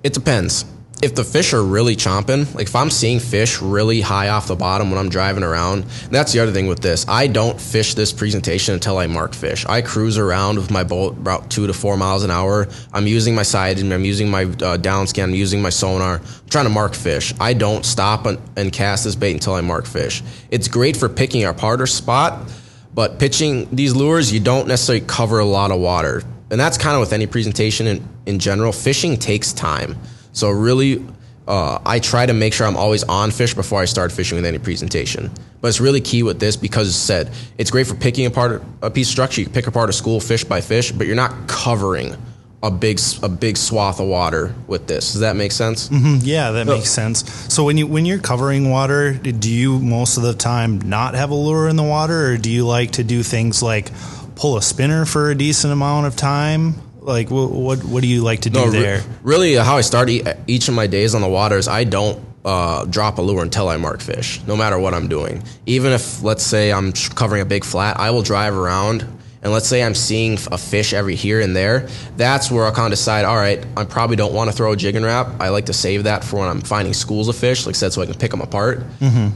It 0.05 0.13
depends. 0.13 0.65
If 1.03 1.15
the 1.15 1.25
fish 1.25 1.53
are 1.53 1.63
really 1.63 1.95
chomping, 1.95 2.55
like 2.55 2.69
if 2.69 2.75
I'm 2.75 2.89
seeing 2.89 3.21
fish 3.21 3.61
really 3.61 4.01
high 4.01 4.31
off 4.31 4.49
the 4.49 4.57
bottom 4.57 4.91
when 4.91 4.99
I'm 4.99 5.11
driving 5.11 5.43
around, 5.43 5.85
that's 6.11 6.33
the 6.33 6.41
other 6.41 6.53
thing 6.53 6.69
with 6.69 6.81
this. 6.81 7.05
I 7.07 7.27
don't 7.27 7.61
fish 7.61 7.93
this 7.93 8.15
presentation 8.15 8.73
until 8.73 8.97
I 8.97 9.07
mark 9.07 9.35
fish. 9.35 9.67
I 9.67 9.83
cruise 9.83 10.17
around 10.17 10.57
with 10.57 10.71
my 10.71 10.85
boat 10.85 11.13
about 11.13 11.51
two 11.51 11.67
to 11.67 11.75
four 11.75 11.99
miles 11.99 12.25
an 12.25 12.31
hour. 12.31 12.67
I'm 12.95 13.07
using 13.07 13.35
my 13.35 13.43
side, 13.43 13.79
and 13.79 13.93
I'm 13.93 14.07
using 14.07 14.31
my 14.31 14.45
uh, 14.45 14.79
down 14.79 15.07
scan, 15.07 15.29
I'm 15.29 15.35
using 15.35 15.61
my 15.61 15.69
sonar, 15.69 16.15
I'm 16.15 16.49
trying 16.49 16.65
to 16.65 16.71
mark 16.71 16.95
fish. 16.95 17.35
I 17.39 17.53
don't 17.53 17.85
stop 17.85 18.25
and, 18.25 18.39
and 18.57 18.73
cast 18.73 19.05
this 19.05 19.17
bait 19.17 19.35
until 19.35 19.53
I 19.53 19.61
mark 19.61 19.85
fish. 19.85 20.23
It's 20.51 20.67
great 20.67 20.97
for 20.97 21.11
picking 21.11 21.45
part 21.57 21.83
or 21.83 21.87
spot, 21.87 22.51
but 22.95 23.19
pitching 23.19 23.69
these 23.71 23.95
lures, 23.95 24.33
you 24.33 24.41
don't 24.41 24.67
necessarily 24.67 25.05
cover 25.05 25.41
a 25.41 25.45
lot 25.45 25.73
of 25.73 25.79
water. 25.79 26.23
And 26.51 26.59
that's 26.59 26.79
kind 26.79 26.95
of 26.95 27.01
with 27.01 27.13
any 27.13 27.27
presentation 27.27 27.87
in, 27.87 28.09
in 28.25 28.39
general. 28.39 28.73
Fishing 28.73 29.19
takes 29.19 29.53
time. 29.53 29.99
So 30.37 30.51
really, 30.51 31.03
uh, 31.49 31.79
I 31.87 31.99
try 31.99 32.27
to 32.27 32.35
make 32.35 32.53
sure 32.53 32.67
I'm 32.67 32.77
always 32.77 33.03
on 33.05 33.31
fish 33.31 33.55
before 33.55 33.81
I 33.81 33.87
start 33.87 34.13
fishing 34.13 34.37
with 34.37 34.45
any 34.45 34.59
presentation. 34.59 35.31
But 35.63 35.69
it's 35.69 35.81
really 35.81 36.03
key 36.03 36.23
with 36.23 36.39
this 36.39 36.57
because 36.57 36.89
it's 36.89 36.97
said 36.97 37.33
it's 37.57 37.71
great 37.71 37.87
for 37.87 37.95
picking 37.95 38.27
apart 38.27 38.63
a 38.83 38.91
piece 38.91 39.09
of 39.09 39.13
structure. 39.13 39.41
You 39.41 39.47
can 39.47 39.55
pick 39.55 39.67
apart 39.67 39.89
a 39.89 39.95
school 39.95 40.21
fish 40.21 40.45
by 40.45 40.61
fish, 40.61 40.93
but 40.93 41.07
you're 41.07 41.17
not 41.17 41.49
covering 41.49 42.17
a 42.63 42.71
big 42.71 43.01
a 43.23 43.31
big 43.31 43.57
swath 43.57 43.99
of 43.99 44.09
water 44.09 44.55
with 44.67 44.87
this. 44.87 45.13
Does 45.13 45.23
that 45.23 45.37
make 45.37 45.53
sense? 45.53 45.89
Mm-hmm. 45.89 46.19
Yeah, 46.21 46.51
that 46.51 46.67
makes 46.67 46.91
sense. 46.91 47.25
So 47.53 47.65
when 47.65 47.79
you 47.79 47.87
when 47.87 48.05
you're 48.05 48.19
covering 48.19 48.71
water, 48.71 49.15
do 49.15 49.51
you 49.51 49.79
most 49.79 50.19
of 50.19 50.23
the 50.23 50.35
time 50.35 50.81
not 50.83 51.15
have 51.15 51.31
a 51.31 51.35
lure 51.35 51.67
in 51.69 51.77
the 51.77 51.83
water, 51.83 52.33
or 52.33 52.37
do 52.37 52.51
you 52.51 52.67
like 52.67 52.93
to 52.93 53.05
do 53.05 53.23
things 53.23 53.63
like 53.63 53.91
pull 54.35 54.59
a 54.59 54.63
spinner 54.63 55.07
for 55.07 55.31
a 55.31 55.35
decent 55.35 55.73
amount 55.73 56.07
of 56.07 56.15
time? 56.15 56.75
Like 57.07 57.31
what 57.31 57.53
what, 57.53 57.85
what 57.85 58.03
do 58.03 58.09
you 58.09 58.23
like 58.23 58.41
to 58.41 58.51
do 58.51 58.59
No, 58.59 58.67
re- 58.67 58.81
there? 58.81 59.03
really, 59.23 59.57
uh, 59.57 59.63
how 59.63 59.77
I 59.77 59.81
start 59.83 60.11
e- 60.11 60.25
each 60.49 60.67
of 60.67 60.75
my 60.75 60.89
days 60.89 61.15
on 61.15 61.21
the 61.23 61.29
water 61.29 61.57
is 61.57 61.69
I 61.69 61.85
don't 61.85 62.21
uh, 62.45 62.85
drop 62.87 63.19
a 63.19 63.23
lure 63.23 63.45
until 63.45 63.69
I 63.69 63.77
mark 63.77 64.01
fish, 64.01 64.41
no 64.49 64.57
matter 64.57 64.77
what 64.77 64.93
I'm 64.93 65.07
doing. 65.07 65.45
Even 65.67 65.93
if, 65.93 66.23
let's 66.25 66.43
say, 66.43 66.73
I'm 66.73 66.93
covering 66.93 67.43
a 67.43 67.45
big 67.45 67.65
flat, 67.65 68.01
I 68.01 68.11
will 68.11 68.23
drive 68.23 68.55
around. 68.55 69.07
And 69.47 69.53
let's 69.53 69.69
say 69.69 69.85
I'm 69.85 69.95
seeing 69.95 70.39
a 70.51 70.59
fish 70.59 70.93
every 70.93 71.15
here 71.15 71.41
and 71.41 71.55
there. 71.55 71.87
That's 72.17 72.51
where 72.51 72.65
I'll 72.65 72.73
kind 72.73 72.93
of 72.93 72.99
decide, 72.99 73.25
all 73.25 73.37
right, 73.37 73.65
I 73.77 73.85
probably 73.85 74.17
don't 74.17 74.35
want 74.35 74.51
to 74.51 74.57
throw 74.57 74.73
a 74.73 74.77
jig 74.77 74.97
and 74.97 75.05
wrap. 75.05 75.41
I 75.41 75.51
like 75.51 75.67
to 75.67 75.73
save 75.73 76.03
that 76.03 76.25
for 76.25 76.41
when 76.41 76.49
I'm 76.49 76.61
finding 76.63 76.93
schools 76.93 77.29
of 77.29 77.37
fish, 77.37 77.65
like 77.65 77.77
I 77.77 77.79
said, 77.79 77.93
so 77.93 78.03
I 78.03 78.07
can 78.07 78.17
pick 78.17 78.33
them 78.33 78.41
apart. 78.41 78.83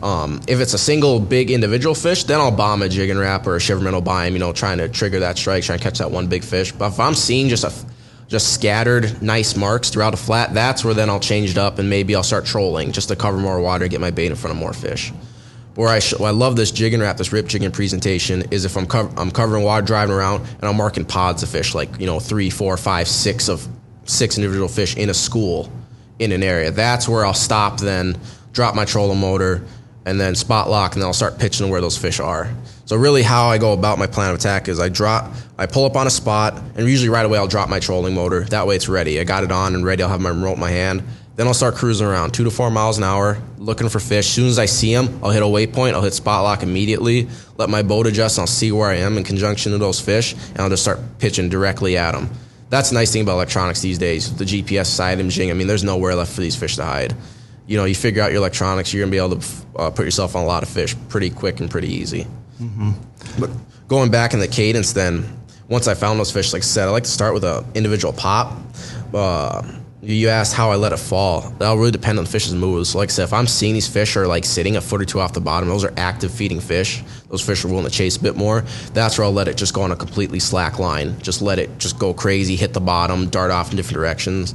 Um, 0.02 0.40
if 0.48 0.58
it's 0.58 0.74
a 0.74 0.78
single 0.78 1.20
big 1.20 1.52
individual 1.52 1.94
fish, 1.94 2.24
then 2.24 2.40
I'll 2.40 2.50
bomb 2.50 2.82
a 2.82 2.88
jig 2.88 3.08
and 3.08 3.20
wrap 3.20 3.46
or 3.46 3.54
a 3.54 3.60
shiver 3.60 3.80
minnow 3.80 4.00
him, 4.00 4.32
you 4.32 4.40
know, 4.40 4.52
trying 4.52 4.78
to 4.78 4.88
trigger 4.88 5.20
that 5.20 5.38
strike, 5.38 5.62
trying 5.62 5.78
to 5.78 5.84
catch 5.84 5.98
that 5.98 6.10
one 6.10 6.26
big 6.26 6.42
fish. 6.42 6.72
But 6.72 6.88
if 6.88 6.98
I'm 6.98 7.14
seeing 7.14 7.48
just 7.48 7.62
a 7.62 7.72
just 8.26 8.52
scattered 8.52 9.22
nice 9.22 9.54
marks 9.54 9.90
throughout 9.90 10.14
a 10.14 10.16
flat, 10.16 10.52
that's 10.54 10.84
where 10.84 10.92
then 10.92 11.08
I'll 11.08 11.20
change 11.20 11.52
it 11.52 11.58
up 11.58 11.78
and 11.78 11.88
maybe 11.88 12.16
I'll 12.16 12.24
start 12.24 12.46
trolling 12.46 12.90
just 12.90 13.10
to 13.10 13.16
cover 13.16 13.38
more 13.38 13.60
water, 13.60 13.86
get 13.86 14.00
my 14.00 14.10
bait 14.10 14.26
in 14.26 14.34
front 14.34 14.56
of 14.56 14.60
more 14.60 14.72
fish. 14.72 15.12
Where 15.80 15.88
I, 15.88 15.98
sh- 15.98 16.20
I 16.20 16.28
love 16.28 16.56
this 16.56 16.70
jig 16.70 16.92
and 16.92 17.02
wrap, 17.02 17.16
this 17.16 17.32
rip 17.32 17.46
jigging 17.46 17.70
presentation 17.70 18.42
is 18.50 18.66
if 18.66 18.76
I'm 18.76 18.86
cov- 18.86 19.18
I'm 19.18 19.30
covering 19.30 19.64
water, 19.64 19.80
driving 19.80 20.14
around, 20.14 20.46
and 20.46 20.64
I'm 20.64 20.76
marking 20.76 21.06
pods 21.06 21.42
of 21.42 21.48
fish, 21.48 21.74
like 21.74 21.98
you 21.98 22.04
know 22.04 22.20
three, 22.20 22.50
four, 22.50 22.76
five, 22.76 23.08
six 23.08 23.48
of 23.48 23.66
six 24.04 24.36
individual 24.36 24.68
fish 24.68 24.94
in 24.94 25.08
a 25.08 25.14
school 25.14 25.72
in 26.18 26.32
an 26.32 26.42
area. 26.42 26.70
That's 26.70 27.08
where 27.08 27.24
I'll 27.24 27.32
stop, 27.32 27.80
then 27.80 28.20
drop 28.52 28.74
my 28.74 28.84
trolling 28.84 29.20
motor, 29.20 29.64
and 30.04 30.20
then 30.20 30.34
spot 30.34 30.68
lock, 30.68 30.92
and 30.92 31.00
then 31.00 31.06
I'll 31.06 31.14
start 31.14 31.38
pitching 31.38 31.70
where 31.70 31.80
those 31.80 31.96
fish 31.96 32.20
are. 32.20 32.52
So 32.84 32.94
really, 32.96 33.22
how 33.22 33.48
I 33.48 33.56
go 33.56 33.72
about 33.72 33.98
my 33.98 34.06
plan 34.06 34.28
of 34.28 34.36
attack 34.36 34.68
is 34.68 34.78
I 34.78 34.90
drop, 34.90 35.32
I 35.56 35.64
pull 35.64 35.86
up 35.86 35.96
on 35.96 36.06
a 36.06 36.10
spot, 36.10 36.62
and 36.76 36.86
usually 36.86 37.08
right 37.08 37.24
away 37.24 37.38
I'll 37.38 37.48
drop 37.48 37.70
my 37.70 37.80
trolling 37.80 38.14
motor. 38.14 38.44
That 38.44 38.66
way 38.66 38.76
it's 38.76 38.90
ready. 38.90 39.18
I 39.18 39.24
got 39.24 39.44
it 39.44 39.50
on 39.50 39.74
and 39.74 39.82
ready. 39.82 40.02
I'll 40.02 40.10
have 40.10 40.20
my 40.20 40.28
remote 40.28 40.56
in 40.56 40.60
my 40.60 40.68
hand. 40.68 41.02
Then 41.36 41.46
I'll 41.46 41.54
start 41.54 41.74
cruising 41.74 42.06
around 42.06 42.34
two 42.34 42.44
to 42.44 42.50
four 42.50 42.70
miles 42.70 42.98
an 42.98 43.04
hour, 43.04 43.38
looking 43.60 43.90
for 43.90 44.00
fish. 44.00 44.26
As 44.26 44.32
soon 44.32 44.48
as 44.48 44.58
I 44.58 44.64
see 44.64 44.92
them, 44.92 45.20
I'll 45.22 45.30
hit 45.30 45.42
a 45.42 45.46
waypoint. 45.46 45.92
I'll 45.92 46.02
hit 46.02 46.14
spot 46.14 46.42
lock 46.42 46.62
immediately. 46.62 47.28
Let 47.58 47.68
my 47.68 47.82
boat 47.82 48.06
adjust. 48.06 48.38
And 48.38 48.42
I'll 48.42 48.46
see 48.46 48.72
where 48.72 48.88
I 48.88 48.96
am 48.96 49.18
in 49.18 49.22
conjunction 49.22 49.72
to 49.72 49.78
those 49.78 50.00
fish, 50.00 50.32
and 50.32 50.60
I'll 50.60 50.70
just 50.70 50.82
start 50.82 50.98
pitching 51.18 51.48
directly 51.48 51.96
at 51.96 52.12
them. 52.12 52.30
That's 52.70 52.90
the 52.90 52.94
nice 52.94 53.12
thing 53.12 53.22
about 53.22 53.34
electronics 53.34 53.80
these 53.80 53.98
days. 53.98 54.34
The 54.34 54.44
GPS 54.44 54.86
side 54.86 55.20
imaging. 55.20 55.50
I 55.50 55.54
mean, 55.54 55.66
there's 55.66 55.84
nowhere 55.84 56.14
left 56.14 56.32
for 56.32 56.40
these 56.40 56.56
fish 56.56 56.76
to 56.76 56.84
hide. 56.84 57.14
You 57.66 57.76
know, 57.76 57.84
you 57.84 57.94
figure 57.94 58.22
out 58.22 58.30
your 58.30 58.38
electronics, 58.38 58.92
you're 58.92 59.02
gonna 59.02 59.10
be 59.10 59.18
able 59.18 59.36
to 59.40 59.46
uh, 59.76 59.90
put 59.90 60.04
yourself 60.04 60.34
on 60.34 60.42
a 60.42 60.46
lot 60.46 60.62
of 60.62 60.68
fish 60.68 60.96
pretty 61.08 61.30
quick 61.30 61.60
and 61.60 61.70
pretty 61.70 61.88
easy. 61.92 62.26
But 63.38 63.50
going 63.88 64.10
back 64.10 64.34
in 64.34 64.40
the 64.40 64.48
cadence, 64.48 64.92
then 64.92 65.24
once 65.68 65.86
I 65.86 65.94
found 65.94 66.18
those 66.18 66.32
fish, 66.32 66.52
like 66.52 66.62
I 66.62 66.64
said, 66.64 66.88
I 66.88 66.90
like 66.90 67.04
to 67.04 67.10
start 67.10 67.34
with 67.34 67.44
a 67.44 67.64
individual 67.74 68.12
pop. 68.12 68.56
Uh, 69.14 69.62
you 70.02 70.28
asked 70.28 70.54
how 70.54 70.70
I 70.70 70.76
let 70.76 70.92
it 70.92 70.98
fall. 70.98 71.50
That'll 71.58 71.76
really 71.76 71.90
depend 71.90 72.18
on 72.18 72.24
the 72.24 72.30
fish's 72.30 72.54
moves. 72.54 72.94
Like 72.94 73.10
I 73.10 73.12
said, 73.12 73.24
if 73.24 73.32
I'm 73.32 73.46
seeing 73.46 73.74
these 73.74 73.88
fish 73.88 74.16
are 74.16 74.26
like 74.26 74.44
sitting 74.44 74.76
a 74.76 74.80
foot 74.80 75.02
or 75.02 75.04
two 75.04 75.20
off 75.20 75.34
the 75.34 75.40
bottom, 75.40 75.68
those 75.68 75.84
are 75.84 75.92
active 75.96 76.32
feeding 76.32 76.60
fish. 76.60 77.02
Those 77.28 77.42
fish 77.42 77.64
are 77.64 77.68
willing 77.68 77.84
to 77.84 77.90
chase 77.90 78.16
a 78.16 78.20
bit 78.20 78.36
more. 78.36 78.62
That's 78.94 79.18
where 79.18 79.26
I'll 79.26 79.32
let 79.32 79.46
it 79.48 79.56
just 79.56 79.74
go 79.74 79.82
on 79.82 79.92
a 79.92 79.96
completely 79.96 80.40
slack 80.40 80.78
line. 80.78 81.20
Just 81.20 81.42
let 81.42 81.58
it 81.58 81.78
just 81.78 81.98
go 81.98 82.14
crazy, 82.14 82.56
hit 82.56 82.72
the 82.72 82.80
bottom, 82.80 83.28
dart 83.28 83.50
off 83.50 83.70
in 83.70 83.76
different 83.76 83.96
directions. 83.96 84.54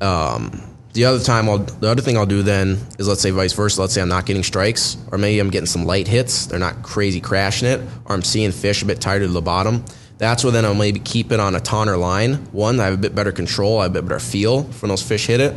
Um, 0.00 0.60
the 0.94 1.04
other 1.04 1.22
time, 1.22 1.48
I'll, 1.48 1.58
the 1.58 1.88
other 1.88 2.02
thing 2.02 2.18
I'll 2.18 2.26
do 2.26 2.42
then 2.42 2.78
is 2.98 3.08
let's 3.08 3.22
say 3.22 3.30
vice 3.30 3.52
versa. 3.52 3.80
Let's 3.80 3.94
say 3.94 4.02
I'm 4.02 4.08
not 4.08 4.26
getting 4.26 4.42
strikes, 4.42 4.98
or 5.10 5.16
maybe 5.16 5.38
I'm 5.38 5.48
getting 5.48 5.66
some 5.66 5.84
light 5.84 6.08
hits. 6.08 6.46
They're 6.46 6.58
not 6.58 6.82
crazy 6.82 7.20
crashing 7.20 7.68
it, 7.68 7.80
or 8.04 8.14
I'm 8.14 8.22
seeing 8.22 8.50
fish 8.50 8.82
a 8.82 8.86
bit 8.86 9.00
tighter 9.00 9.26
to 9.26 9.32
the 9.32 9.40
bottom. 9.40 9.84
That's 10.22 10.44
where 10.44 10.52
then 10.52 10.64
I'll 10.64 10.72
maybe 10.72 11.00
keep 11.00 11.32
it 11.32 11.40
on 11.40 11.56
a 11.56 11.60
tonner 11.60 11.96
line. 11.96 12.34
One, 12.52 12.78
I 12.78 12.84
have 12.84 12.94
a 12.94 12.96
bit 12.96 13.12
better 13.12 13.32
control, 13.32 13.80
I 13.80 13.82
have 13.82 13.90
a 13.90 13.94
bit 13.94 14.04
better 14.04 14.20
feel 14.20 14.62
when 14.62 14.88
those 14.88 15.02
fish 15.02 15.26
hit 15.26 15.40
it. 15.40 15.52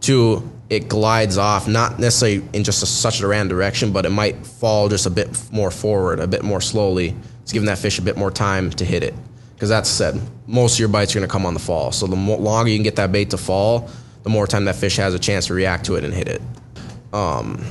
Two, 0.00 0.48
it 0.70 0.88
glides 0.88 1.36
off, 1.36 1.66
not 1.66 1.98
necessarily 1.98 2.48
in 2.52 2.62
just 2.62 2.80
a, 2.84 2.86
such 2.86 3.20
a 3.22 3.26
random 3.26 3.48
direction, 3.48 3.92
but 3.92 4.06
it 4.06 4.10
might 4.10 4.46
fall 4.46 4.88
just 4.88 5.06
a 5.06 5.10
bit 5.10 5.36
more 5.50 5.72
forward, 5.72 6.20
a 6.20 6.28
bit 6.28 6.44
more 6.44 6.60
slowly. 6.60 7.16
It's 7.42 7.50
giving 7.52 7.66
that 7.66 7.78
fish 7.78 7.98
a 7.98 8.02
bit 8.02 8.16
more 8.16 8.30
time 8.30 8.70
to 8.70 8.84
hit 8.84 9.02
it. 9.02 9.14
Because 9.54 9.68
that's 9.68 9.88
said, 9.88 10.20
most 10.46 10.74
of 10.74 10.78
your 10.78 10.90
bites 10.90 11.16
are 11.16 11.18
going 11.18 11.28
to 11.28 11.32
come 11.32 11.44
on 11.44 11.52
the 11.52 11.58
fall. 11.58 11.90
So 11.90 12.06
the 12.06 12.14
mo- 12.14 12.36
longer 12.36 12.70
you 12.70 12.76
can 12.76 12.84
get 12.84 12.94
that 12.94 13.10
bait 13.10 13.30
to 13.30 13.36
fall, 13.36 13.90
the 14.22 14.30
more 14.30 14.46
time 14.46 14.66
that 14.66 14.76
fish 14.76 14.96
has 14.98 15.12
a 15.14 15.18
chance 15.18 15.48
to 15.48 15.54
react 15.54 15.86
to 15.86 15.96
it 15.96 16.04
and 16.04 16.14
hit 16.14 16.28
it. 16.28 16.42
Um, 17.12 17.64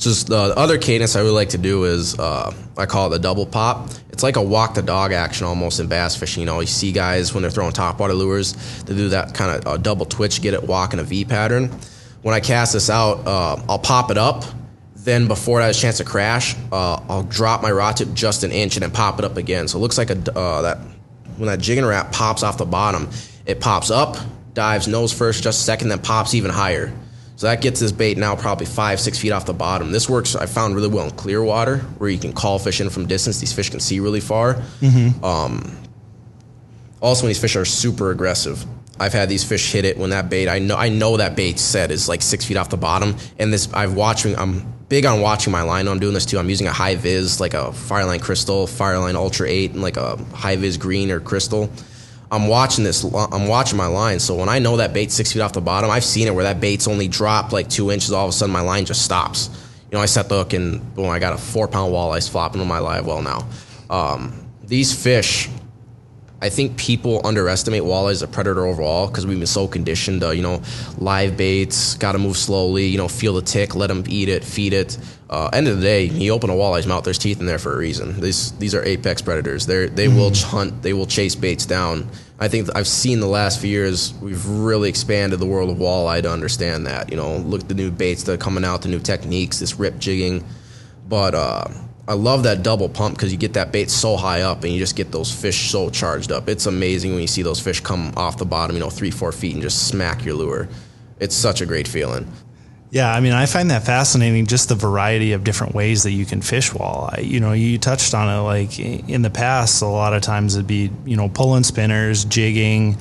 Just 0.00 0.28
the 0.28 0.54
other 0.56 0.78
cadence 0.78 1.14
I 1.14 1.22
would 1.22 1.34
like 1.34 1.50
to 1.50 1.58
do 1.58 1.84
is 1.84 2.18
uh, 2.18 2.54
I 2.78 2.86
call 2.86 3.08
it 3.08 3.10
the 3.10 3.18
double 3.18 3.44
pop. 3.44 3.90
It's 4.08 4.22
like 4.22 4.36
a 4.36 4.42
walk 4.42 4.72
the 4.72 4.80
dog 4.80 5.12
action 5.12 5.46
almost 5.46 5.78
in 5.78 5.88
bass 5.88 6.16
fishing. 6.16 6.40
You 6.40 6.46
know, 6.46 6.60
you 6.60 6.66
see 6.66 6.90
guys 6.90 7.34
when 7.34 7.42
they're 7.42 7.50
throwing 7.50 7.72
topwater 7.72 8.16
lures, 8.16 8.54
they 8.84 8.94
do 8.94 9.10
that 9.10 9.34
kind 9.34 9.58
of 9.58 9.66
uh, 9.66 9.76
double 9.76 10.06
twitch, 10.06 10.40
get 10.40 10.54
it 10.54 10.62
walk 10.62 10.94
in 10.94 11.00
a 11.00 11.02
V 11.02 11.26
pattern. 11.26 11.70
When 12.22 12.34
I 12.34 12.40
cast 12.40 12.72
this 12.72 12.88
out, 12.88 13.26
uh, 13.26 13.62
I'll 13.68 13.78
pop 13.78 14.10
it 14.10 14.16
up. 14.16 14.44
Then 14.96 15.28
before 15.28 15.60
it 15.60 15.64
has 15.64 15.76
a 15.76 15.80
chance 15.80 15.98
to 15.98 16.04
crash, 16.04 16.56
uh, 16.72 17.00
I'll 17.08 17.24
drop 17.24 17.60
my 17.60 17.70
rod 17.70 17.98
tip 17.98 18.12
just 18.14 18.42
an 18.42 18.52
inch 18.52 18.76
and 18.76 18.82
then 18.82 18.92
pop 18.92 19.18
it 19.18 19.26
up 19.26 19.36
again. 19.36 19.68
So 19.68 19.78
it 19.78 19.82
looks 19.82 19.98
like 19.98 20.08
a 20.08 20.38
uh, 20.38 20.62
that 20.62 20.78
when 21.36 21.48
that 21.48 21.60
jigging 21.60 21.84
Rap 21.84 22.10
pops 22.10 22.42
off 22.42 22.56
the 22.56 22.64
bottom, 22.64 23.10
it 23.44 23.60
pops 23.60 23.90
up, 23.90 24.16
dives 24.54 24.88
nose 24.88 25.12
first, 25.12 25.42
just 25.42 25.60
a 25.60 25.62
second, 25.62 25.88
then 25.90 25.98
pops 25.98 26.34
even 26.34 26.50
higher. 26.50 26.90
So 27.40 27.46
that 27.46 27.62
gets 27.62 27.80
this 27.80 27.90
bait 27.90 28.18
now 28.18 28.36
probably 28.36 28.66
five, 28.66 29.00
six 29.00 29.16
feet 29.16 29.30
off 29.32 29.46
the 29.46 29.54
bottom. 29.54 29.92
This 29.92 30.10
works, 30.10 30.36
I 30.36 30.44
found 30.44 30.74
really 30.74 30.88
well 30.88 31.06
in 31.06 31.10
clear 31.12 31.42
water 31.42 31.78
where 31.96 32.10
you 32.10 32.18
can 32.18 32.34
call 32.34 32.58
fish 32.58 32.82
in 32.82 32.90
from 32.90 33.06
distance. 33.06 33.40
These 33.40 33.54
fish 33.54 33.70
can 33.70 33.80
see 33.80 33.98
really 33.98 34.20
far. 34.20 34.56
Mm-hmm. 34.82 35.24
Um, 35.24 35.74
also, 37.00 37.22
when 37.22 37.30
these 37.30 37.40
fish 37.40 37.56
are 37.56 37.64
super 37.64 38.10
aggressive, 38.10 38.62
I've 38.98 39.14
had 39.14 39.30
these 39.30 39.42
fish 39.42 39.72
hit 39.72 39.86
it 39.86 39.96
when 39.96 40.10
that 40.10 40.28
bait. 40.28 40.50
I 40.50 40.58
know 40.58 40.76
I 40.76 40.90
know 40.90 41.16
that 41.16 41.34
bait 41.34 41.58
set 41.58 41.90
is 41.90 42.10
like 42.10 42.20
six 42.20 42.44
feet 42.44 42.58
off 42.58 42.68
the 42.68 42.76
bottom, 42.76 43.16
and 43.38 43.50
this 43.50 43.72
I've 43.72 43.94
watching. 43.94 44.36
I'm 44.36 44.70
big 44.90 45.06
on 45.06 45.22
watching 45.22 45.50
my 45.50 45.62
line. 45.62 45.88
I'm 45.88 45.98
doing 45.98 46.12
this 46.12 46.26
too. 46.26 46.38
I'm 46.38 46.50
using 46.50 46.66
a 46.66 46.72
high 46.72 46.96
vis 46.96 47.40
like 47.40 47.54
a 47.54 47.70
Fireline 47.70 48.20
Crystal, 48.20 48.66
Fireline 48.66 49.14
Ultra 49.14 49.48
Eight, 49.48 49.70
and 49.70 49.80
like 49.80 49.96
a 49.96 50.18
high 50.34 50.56
vis 50.56 50.76
green 50.76 51.10
or 51.10 51.20
crystal. 51.20 51.70
I'm 52.32 52.46
watching 52.46 52.84
this. 52.84 53.02
I'm 53.04 53.48
watching 53.48 53.76
my 53.76 53.86
line. 53.86 54.20
So 54.20 54.36
when 54.36 54.48
I 54.48 54.60
know 54.60 54.76
that 54.76 54.92
bait's 54.92 55.14
six 55.14 55.32
feet 55.32 55.40
off 55.40 55.52
the 55.52 55.60
bottom, 55.60 55.90
I've 55.90 56.04
seen 56.04 56.28
it 56.28 56.34
where 56.34 56.44
that 56.44 56.60
bait's 56.60 56.86
only 56.86 57.08
dropped 57.08 57.52
like 57.52 57.68
two 57.68 57.90
inches. 57.90 58.12
All 58.12 58.26
of 58.26 58.30
a 58.30 58.32
sudden, 58.32 58.52
my 58.52 58.60
line 58.60 58.84
just 58.84 59.02
stops. 59.02 59.48
You 59.90 59.98
know, 59.98 60.02
I 60.02 60.06
set 60.06 60.28
the 60.28 60.36
hook 60.36 60.52
and 60.52 60.94
boom, 60.94 61.08
I 61.08 61.18
got 61.18 61.32
a 61.32 61.38
four 61.38 61.66
pound 61.66 61.92
walleye 61.92 62.28
flopping 62.30 62.60
on 62.60 62.68
my 62.68 62.78
live 62.78 63.06
well 63.06 63.22
now. 63.22 63.48
Um, 63.88 64.46
these 64.62 64.94
fish 64.94 65.48
I 66.42 66.48
think 66.48 66.78
people 66.78 67.20
underestimate 67.24 67.82
walleye 67.82 68.12
as 68.12 68.22
a 68.22 68.28
predator 68.28 68.66
overall 68.66 69.08
because 69.08 69.26
we've 69.26 69.38
been 69.38 69.46
so 69.46 69.68
conditioned 69.68 70.22
to, 70.22 70.34
you 70.34 70.40
know, 70.42 70.62
live 70.96 71.36
baits, 71.36 71.94
got 71.96 72.12
to 72.12 72.18
move 72.18 72.36
slowly, 72.36 72.86
you 72.86 72.96
know, 72.96 73.08
feel 73.08 73.34
the 73.34 73.42
tick, 73.42 73.74
let 73.74 73.88
them 73.88 74.04
eat 74.08 74.30
it, 74.30 74.42
feed 74.42 74.72
it. 74.72 74.96
Uh, 75.28 75.50
end 75.52 75.68
of 75.68 75.76
the 75.76 75.82
day, 75.82 76.04
you 76.04 76.32
open 76.32 76.48
a 76.48 76.54
walleye's 76.54 76.86
mouth, 76.86 77.04
there's 77.04 77.18
teeth 77.18 77.40
in 77.40 77.46
there 77.46 77.58
for 77.58 77.74
a 77.74 77.76
reason. 77.76 78.20
These 78.20 78.52
these 78.52 78.74
are 78.74 78.82
apex 78.82 79.20
predators. 79.20 79.66
They 79.66 79.86
they 79.86 80.06
mm-hmm. 80.06 80.16
will 80.16 80.34
hunt, 80.34 80.82
they 80.82 80.94
will 80.94 81.06
chase 81.06 81.34
baits 81.34 81.66
down. 81.66 82.08
I 82.38 82.48
think 82.48 82.74
I've 82.74 82.88
seen 82.88 83.20
the 83.20 83.26
last 83.26 83.60
few 83.60 83.68
years 83.68 84.14
we've 84.14 84.46
really 84.48 84.88
expanded 84.88 85.40
the 85.40 85.46
world 85.46 85.68
of 85.68 85.76
walleye 85.76 86.22
to 86.22 86.32
understand 86.32 86.86
that. 86.86 87.10
You 87.10 87.16
know, 87.16 87.36
look 87.36 87.60
at 87.60 87.68
the 87.68 87.74
new 87.74 87.90
baits 87.90 88.22
that 88.24 88.32
are 88.32 88.38
coming 88.38 88.64
out, 88.64 88.80
the 88.80 88.88
new 88.88 88.98
techniques, 88.98 89.58
this 89.58 89.78
rip 89.78 89.98
jigging, 89.98 90.42
but. 91.06 91.34
Uh, 91.34 91.68
I 92.08 92.14
love 92.14 92.42
that 92.42 92.62
double 92.62 92.88
pump 92.88 93.16
because 93.16 93.30
you 93.30 93.38
get 93.38 93.52
that 93.54 93.72
bait 93.72 93.90
so 93.90 94.16
high 94.16 94.42
up 94.42 94.64
and 94.64 94.72
you 94.72 94.78
just 94.78 94.96
get 94.96 95.12
those 95.12 95.32
fish 95.32 95.70
so 95.70 95.90
charged 95.90 96.32
up. 96.32 96.48
It's 96.48 96.66
amazing 96.66 97.12
when 97.12 97.20
you 97.20 97.26
see 97.26 97.42
those 97.42 97.60
fish 97.60 97.80
come 97.80 98.12
off 98.16 98.36
the 98.36 98.44
bottom, 98.44 98.74
you 98.74 98.80
know, 98.80 98.90
three, 98.90 99.10
four 99.10 99.32
feet 99.32 99.54
and 99.54 99.62
just 99.62 99.86
smack 99.86 100.24
your 100.24 100.34
lure. 100.34 100.68
It's 101.20 101.34
such 101.34 101.60
a 101.60 101.66
great 101.66 101.86
feeling. 101.86 102.30
Yeah, 102.90 103.12
I 103.14 103.20
mean, 103.20 103.32
I 103.32 103.46
find 103.46 103.70
that 103.70 103.84
fascinating 103.84 104.46
just 104.46 104.68
the 104.68 104.74
variety 104.74 105.32
of 105.32 105.44
different 105.44 105.74
ways 105.76 106.02
that 106.02 106.10
you 106.10 106.26
can 106.26 106.42
fish 106.42 106.70
walleye. 106.72 107.24
You 107.24 107.38
know, 107.38 107.52
you 107.52 107.78
touched 107.78 108.14
on 108.14 108.28
it 108.28 108.42
like 108.42 108.80
in 108.80 109.22
the 109.22 109.30
past, 109.30 109.80
a 109.80 109.86
lot 109.86 110.12
of 110.12 110.22
times 110.22 110.56
it'd 110.56 110.66
be, 110.66 110.90
you 111.04 111.16
know, 111.16 111.28
pulling 111.28 111.62
spinners, 111.62 112.24
jigging, 112.24 112.98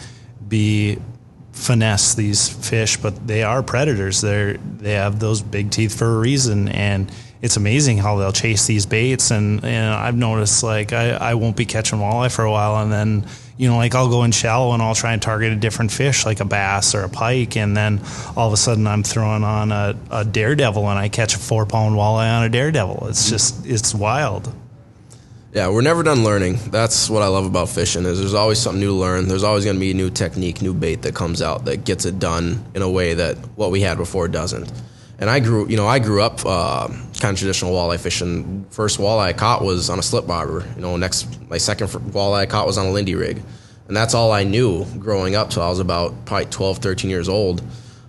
be 0.48 1.00
finesse 1.53 2.13
these 2.13 2.48
fish, 2.48 2.98
but 2.98 3.25
they 3.25 3.41
are 3.41 3.63
predators. 3.63 4.22
They're, 4.22 4.58
they 4.58 4.94
have 4.94 5.20
those 5.20 5.41
big 5.41 5.72
teeth 5.72 5.98
for 5.98 6.18
a 6.18 6.20
reason. 6.20 6.70
And, 6.70 7.12
it's 7.41 7.55
amazing 7.58 7.98
how 7.98 8.17
they'll 8.17 8.34
chase 8.34 8.67
these 8.67 8.86
baits. 8.86 9.31
And, 9.31 9.63
and 9.63 9.93
I've 9.93 10.15
noticed 10.15 10.63
like 10.63 10.91
I, 10.93 11.12
I 11.12 11.34
won't 11.36 11.55
be 11.55 11.65
catching 11.65 12.00
walleye 12.00 12.34
for 12.34 12.43
a 12.43 12.51
while, 12.51 12.81
and 12.84 12.91
then 12.91 13.25
you 13.58 13.69
know 13.69 13.77
like 13.77 13.96
I'll 13.96 14.10
go 14.10 14.24
in 14.24 14.31
shallow 14.31 14.74
and 14.74 14.81
I'll 14.81 14.96
try 14.96 15.13
and 15.13 15.22
target 15.22 15.53
a 15.53 15.55
different 15.55 15.91
fish 15.91 16.25
like 16.25 16.39
a 16.39 16.46
bass 16.46 16.96
or 16.96 17.01
a 17.01 17.10
pike, 17.10 17.55
and 17.55 17.75
then 17.75 18.01
all 18.36 18.48
of 18.48 18.53
a 18.53 18.58
sudden 18.58 18.88
I'm 18.88 19.03
throwing 19.03 19.43
on 19.43 19.72
a, 19.72 19.96
a 20.10 20.25
Dardevle 20.25 20.89
and 20.89 21.00
I 21.00 21.10
catch 21.10 21.36
a 21.36 21.39
four 21.39 21.65
pound 21.65 21.96
walleye 21.96 22.38
on 22.38 22.46
a 22.46 22.50
Dardevle. 22.50 23.10
It's 23.10 23.24
mm-hmm. 23.24 23.29
just 23.29 23.65
it's 23.65 23.96
wild. 23.96 24.53
Yeah, 25.51 25.69
we're 25.69 25.81
never 25.81 26.03
done 26.03 26.24
learning. 26.24 26.60
That's 26.69 27.10
what 27.10 27.24
I 27.24 27.27
love 27.27 27.46
about 27.46 27.69
fishing. 27.69 28.05
Is 28.05 28.19
there's 28.19 28.36
always 28.36 28.60
something 28.60 28.79
new 28.79 28.89
to 28.89 28.93
learn. 28.93 29.27
There's 29.27 29.43
always 29.43 29.65
going 29.65 29.77
to 29.77 29.79
be 29.79 29.91
a 29.91 29.96
new 29.96 30.12
technique, 30.12 30.62
new 30.62 30.75
bait 30.75 31.01
that 31.01 31.15
comes 31.15 31.41
out 31.41 31.65
that 31.65 31.86
gets 31.86 32.05
it 32.05 32.19
done 32.19 32.63
in 32.75 32.84
a 32.84 32.89
way 32.89 33.15
that 33.15 33.36
what 33.55 33.72
we 33.72 33.81
had 33.81 33.98
before 33.98 34.27
doesn't. 34.27 34.72
And 35.17 35.27
I 35.27 35.39
grew, 35.39 35.67
you 35.67 35.75
know, 35.75 35.88
I 35.88 35.98
grew 35.98 36.22
up 36.22 36.46
uh, 36.46 36.88
kind 37.19 37.33
of 37.33 37.39
traditional 37.39 37.73
walleye 37.73 37.99
fishing. 37.99 38.65
First 38.69 38.99
walleye 38.99 39.27
I 39.27 39.33
caught 39.33 39.63
was 39.63 39.89
on 39.89 39.99
a 39.99 40.03
slip 40.03 40.27
bobber. 40.27 40.65
You 40.75 40.81
know, 40.81 40.97
next 40.97 41.39
my 41.49 41.57
second 41.57 41.88
walleye 41.88 42.39
I 42.39 42.45
caught 42.45 42.67
was 42.67 42.77
on 42.77 42.88
a 42.88 42.91
Lindy 42.91 43.15
rig, 43.15 43.41
and 43.88 43.95
that's 43.95 44.13
all 44.13 44.31
I 44.31 44.43
knew 44.43 44.85
growing 44.99 45.35
up. 45.35 45.51
So 45.53 45.61
I 45.61 45.69
was 45.69 45.79
about 45.79 46.25
probably 46.25 46.47
12, 46.47 46.77
13 46.77 47.09
years 47.09 47.29
old. 47.29 47.61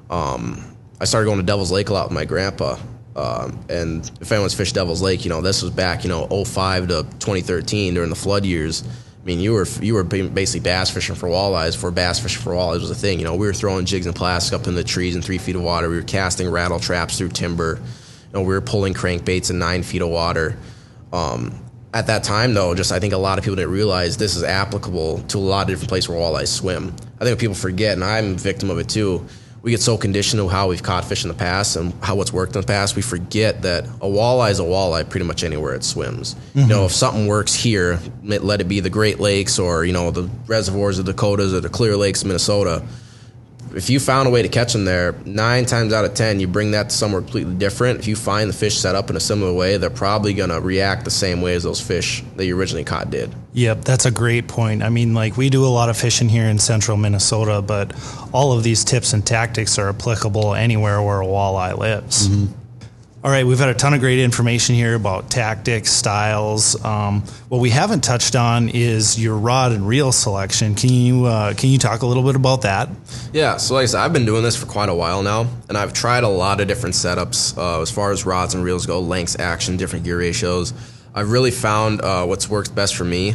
Um, 0.09 0.77
I 1.01 1.05
started 1.05 1.27
going 1.27 1.39
to 1.39 1.45
Devil's 1.45 1.73
Lake 1.73 1.89
a 1.89 1.93
lot 1.93 2.09
with 2.09 2.15
my 2.15 2.25
grandpa. 2.25 2.79
Um, 3.17 3.65
and 3.69 4.09
if 4.21 4.31
anyone's 4.31 4.55
fished 4.55 4.75
Devil's 4.75 5.03
Lake, 5.03 5.25
you 5.25 5.31
know, 5.31 5.41
this 5.41 5.63
was 5.63 5.71
back, 5.71 6.05
you 6.05 6.11
know, 6.11 6.27
05 6.45 6.89
to 6.89 7.03
2013 7.19 7.95
during 7.95 8.11
the 8.11 8.17
flood 8.17 8.45
years. 8.45 8.85
I 9.21 9.27
mean, 9.27 9.41
you 9.41 9.53
were 9.53 9.67
you 9.83 9.95
were 9.95 10.05
basically 10.05 10.61
bass 10.61 10.91
fishing 10.91 11.15
for 11.15 11.29
walleyes. 11.29 11.77
For 11.77 11.91
bass 11.91 12.21
fishing 12.21 12.43
for 12.43 12.53
walleyes 12.53 12.81
was 12.81 12.91
a 12.91 12.95
thing. 12.95 13.19
You 13.19 13.27
know, 13.27 13.35
we 13.35 13.47
were 13.47 13.53
throwing 13.53 13.85
jigs 13.85 14.07
and 14.07 14.17
plastic 14.17 14.59
up 14.59 14.67
in 14.67 14.75
the 14.75 14.85
trees 14.85 15.15
in 15.15 15.21
three 15.21 15.37
feet 15.39 15.57
of 15.57 15.63
water. 15.63 15.91
We 15.91 15.97
were 15.97 16.03
casting 16.03 16.49
rattle 16.49 16.81
traps 16.81 17.19
through 17.19 17.31
timber. 17.31 17.81
You 18.33 18.39
know, 18.39 18.43
we 18.43 18.55
were 18.55 18.61
pulling 18.61 18.95
crankbaits 18.95 19.51
in 19.51 19.59
nine 19.59 19.83
feet 19.83 20.03
of 20.03 20.09
water. 20.09 20.57
Um, 21.13 21.65
at 21.93 22.07
that 22.07 22.23
time, 22.23 22.55
though, 22.55 22.75
just 22.75 22.93
I 22.93 23.01
think 23.01 23.13
a 23.13 23.19
lot 23.19 23.39
of 23.39 23.45
people 23.45 23.57
didn't 23.57 23.73
realize 23.73 24.17
this 24.17 24.37
is 24.37 24.45
applicable 24.45 25.19
to 25.23 25.39
a 25.39 25.41
lot 25.41 25.63
of 25.63 25.69
different 25.69 25.89
places 25.89 26.09
where 26.09 26.19
walleyes 26.19 26.49
swim. 26.49 26.95
I 27.21 27.25
think 27.25 27.39
people 27.41 27.57
forget, 27.57 27.95
and 27.95 28.05
I'm 28.05 28.35
a 28.35 28.37
victim 28.37 28.71
of 28.71 28.79
it 28.79 28.89
too 28.89 29.27
we 29.63 29.71
get 29.71 29.81
so 29.81 29.99
conditioned 29.99 30.41
to 30.41 30.49
how 30.49 30.69
we've 30.69 30.83
caught 30.83 31.05
fish 31.05 31.25
in 31.25 31.29
the 31.29 31.35
past 31.35 31.77
and 31.77 31.93
how 32.03 32.15
what's 32.15 32.33
worked 32.33 32.55
in 32.55 32.61
the 32.61 32.67
past, 32.67 32.97
we 32.97 33.03
forget 33.03 33.63
that 33.63 33.85
a 33.87 34.07
walleye 34.07 34.51
is 34.51 34.59
a 34.59 34.65
walleye 34.65 35.09
pretty 35.09 35.27
much 35.27 35.45
anywhere 35.45 35.75
it 35.75 35.85
swims. 35.85 36.35
Mm-hmm. 36.35 36.61
You 36.61 36.67
know, 36.67 36.85
if 36.87 36.93
something 36.93 37.27
works 37.27 37.55
here, 37.55 37.99
let 38.23 38.61
it 38.61 38.69
be 38.69 38.81
the 38.81 38.91
Great 38.91 39.21
Lakes 39.21 39.59
or 39.59 39.85
you 39.85 39.93
know 39.93 40.11
the 40.11 40.31
reservoirs 40.47 40.99
of 40.99 41.07
Dakotas 41.07 41.53
or 41.53 41.61
the 41.61 41.69
Clear 41.69 41.97
Lakes, 41.97 42.23
of 42.23 42.29
Minnesota 42.29 42.85
if 43.75 43.91
you 43.91 44.01
found 44.01 44.29
a 44.29 44.31
way 44.31 44.43
to 44.43 44.49
catch 44.49 44.73
them 44.73 44.85
there, 44.85 45.13
nine 45.25 45.67
times 45.67 45.93
out 45.93 46.05
of 46.05 46.15
ten, 46.15 46.41
you 46.41 46.49
bring 46.49 46.73
that 46.73 46.91
to 46.91 46.97
somewhere 46.97 47.21
completely 47.21 47.55
different. 47.55 47.99
If 47.99 48.07
you 48.07 48.17
find 48.17 48.49
the 48.49 48.55
fish 48.55 48.79
set 48.79 48.95
up 48.95 49.11
in 49.11 49.17
a 49.17 49.21
similar 49.21 49.53
way, 49.53 49.77
they're 49.77 49.91
probably 49.91 50.35
going 50.35 50.51
to 50.51 50.61
react 50.61 51.05
the 51.05 51.11
same 51.11 51.41
way 51.41 51.55
as 51.55 51.63
those 51.63 51.81
fish 51.81 52.23
that 52.37 52.47
you 52.47 52.59
originally 52.59 52.85
caught 52.85 53.11
did. 53.11 53.35
Yep, 53.53 53.85
that's 53.85 54.07
a 54.07 54.11
great 54.11 54.49
point. 54.49 54.83
I 54.83 54.89
mean, 54.89 55.15
like 55.15 55.37
we 55.37 55.51
do 55.51 55.65
a 55.65 55.69
lot 55.69 55.89
of 55.89 55.97
fishing 55.97 56.29
here 56.29 56.45
in 56.45 56.59
central 56.59 56.97
Minnesota, 56.97 57.63
but 57.63 57.93
all 58.33 58.53
of 58.53 58.63
these 58.63 58.85
tips 58.85 59.13
and 59.13 59.27
tactics 59.27 59.79
are 59.79 59.89
applicable 59.89 60.55
anywhere 60.55 61.03
where 61.03 61.21
a 61.21 61.27
walleye 61.27 61.77
lives. 61.77 62.29
Mm-hmm. 62.29 62.60
All 63.23 63.31
right, 63.31 63.45
we've 63.45 63.59
had 63.59 63.69
a 63.69 63.75
ton 63.75 63.93
of 63.93 64.01
great 64.01 64.19
information 64.19 64.75
here 64.75 64.95
about 64.95 65.31
tactics, 65.31 65.93
styles. 65.93 66.83
Um, 66.83 67.21
what 67.51 67.59
we 67.59 67.69
haven't 67.69 68.03
touched 68.03 68.35
on 68.35 68.71
is 68.71 69.23
your 69.23 69.37
rod 69.37 69.73
and 69.73 69.87
reel 69.87 70.11
selection. 70.11 70.75
Can 70.75 70.89
you 70.89 71.27
uh, 71.27 71.53
can 71.53 71.69
you 71.69 71.77
talk 71.77 72.01
a 72.01 72.07
little 72.07 72.23
bit 72.23 72.35
about 72.35 72.63
that? 72.63 72.89
Yeah, 73.35 73.59
so 73.59 73.75
like 73.75 73.83
I 73.83 73.87
said, 73.87 74.01
I've 74.01 74.15
been 74.15 74.25
doing 74.25 74.43
this 74.43 74.57
for 74.57 74.65
quite 74.65 74.89
a 74.89 74.95
while 74.95 75.23
now, 75.23 75.47
and 75.69 75.77
I've 75.77 75.93
tried 75.93 76.25
a 76.25 76.29
lot 76.29 76.63
of 76.63 76.69
different 76.69 76.95
setups 76.95 77.59
uh, 77.59 77.83
as 77.83 77.91
far 77.91 78.11
as 78.11 78.25
rods 78.25 78.55
and 78.55 78.65
reels 78.65 78.87
go, 78.87 79.01
lengths, 79.01 79.39
action, 79.39 79.77
different 79.77 80.07
gear 80.07 80.17
ratios. 80.17 80.73
I've 81.15 81.31
really 81.31 81.51
found 81.51 82.01
uh, 82.01 82.25
what's 82.25 82.49
worked 82.49 82.75
best 82.75 82.97
for 82.97 83.05
me. 83.05 83.35